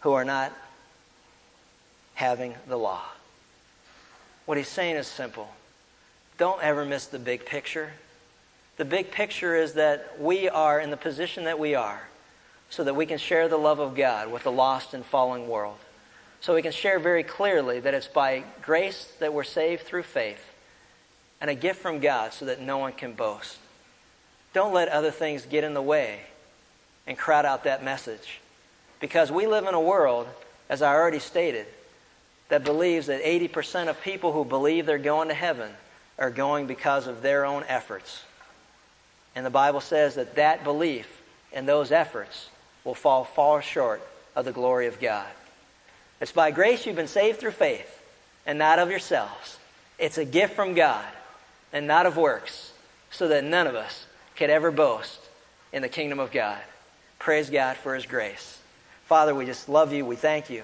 [0.00, 0.52] who are not
[2.14, 3.02] having the law.
[4.46, 5.48] What he's saying is simple.
[6.38, 7.92] Don't ever miss the big picture.
[8.78, 12.00] The big picture is that we are in the position that we are
[12.70, 15.78] so that we can share the love of God with the lost and fallen world.
[16.42, 20.44] So we can share very clearly that it's by grace that we're saved through faith
[21.40, 23.56] and a gift from God so that no one can boast.
[24.52, 26.20] Don't let other things get in the way
[27.06, 28.40] and crowd out that message.
[28.98, 30.26] Because we live in a world,
[30.68, 31.66] as I already stated,
[32.48, 35.70] that believes that 80% of people who believe they're going to heaven
[36.18, 38.20] are going because of their own efforts.
[39.36, 41.06] And the Bible says that that belief
[41.52, 42.48] and those efforts
[42.82, 44.02] will fall far short
[44.34, 45.26] of the glory of God.
[46.22, 48.00] It's by grace you've been saved through faith
[48.46, 49.58] and not of yourselves.
[49.98, 51.04] It's a gift from God
[51.72, 52.72] and not of works,
[53.10, 54.06] so that none of us
[54.36, 55.18] could ever boast
[55.72, 56.60] in the kingdom of God.
[57.18, 58.56] Praise God for His grace.
[59.06, 60.06] Father, we just love you.
[60.06, 60.62] We thank you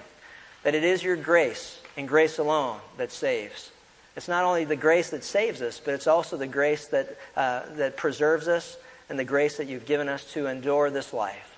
[0.63, 3.69] that it is your grace and grace alone that saves.
[4.15, 7.63] It's not only the grace that saves us, but it's also the grace that, uh,
[7.75, 8.77] that preserves us
[9.09, 11.48] and the grace that you've given us to endure this life.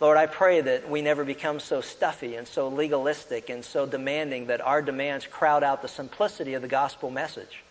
[0.00, 4.46] Lord, I pray that we never become so stuffy and so legalistic and so demanding
[4.46, 7.64] that our demands crowd out the simplicity of the gospel message.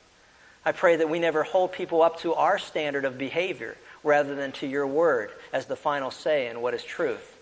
[0.66, 4.52] I pray that we never hold people up to our standard of behavior rather than
[4.54, 7.34] to your word as the final say in what is truth.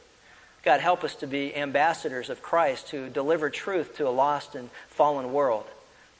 [0.61, 4.69] God, help us to be ambassadors of Christ to deliver truth to a lost and
[4.89, 5.65] fallen world,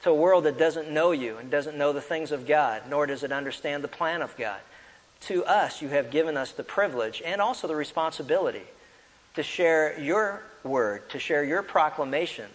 [0.02, 3.06] to a world that doesn't know you and doesn't know the things of God, nor
[3.06, 4.58] does it understand the plan of God
[5.22, 8.62] to us, you have given us the privilege and also the responsibility
[9.34, 12.46] to share your word, to share your proclamation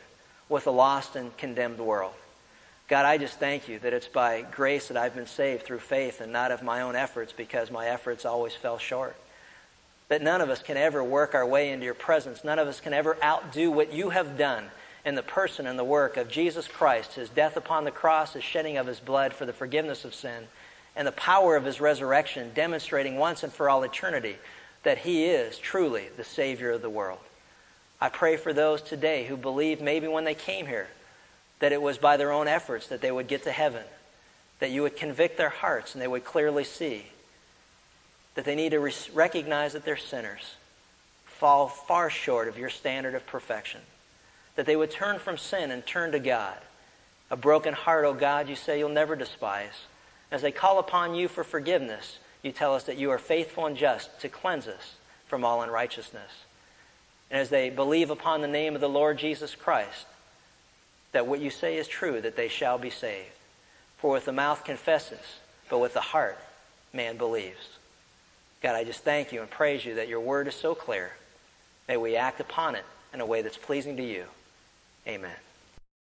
[0.49, 2.14] with a lost and condemned world.
[2.88, 6.20] God, I just thank you that it's by grace that I've been saved through faith
[6.20, 9.16] and not of my own efforts because my efforts always fell short.
[10.09, 12.43] That none of us can ever work our way into your presence.
[12.43, 14.70] None of us can ever outdo what you have done
[15.05, 18.43] in the person and the work of Jesus Christ, his death upon the cross, his
[18.43, 20.47] shedding of his blood for the forgiveness of sin,
[20.96, 24.38] and the power of his resurrection, demonstrating once and for all eternity
[24.84, 27.20] that he is truly the Savior of the world.
[28.00, 30.88] I pray for those today who believe maybe when they came here
[31.60, 33.84] that it was by their own efforts that they would get to heaven,
[34.60, 37.06] that you would convict their hearts and they would clearly see
[38.36, 40.56] that they need to recognize that they're sinners,
[41.26, 43.82] fall far short of your standard of perfection,
[44.56, 46.58] that they would turn from sin and turn to God.
[47.30, 49.70] A broken heart, O oh God, you say you'll never despise.
[50.32, 53.77] As they call upon you for forgiveness, you tell us that you are faithful and
[53.77, 54.95] just to cleanse us
[55.27, 56.32] from all unrighteousness.
[57.29, 60.05] And as they believe upon the name of the Lord Jesus Christ,
[61.11, 63.27] that what you say is true, that they shall be saved.
[63.97, 65.19] For with the mouth confesses,
[65.69, 66.38] but with the heart
[66.93, 67.69] man believes.
[68.61, 71.11] God, I just thank you and praise you that your word is so clear.
[71.88, 74.25] May we act upon it in a way that's pleasing to you.
[75.07, 75.32] Amen.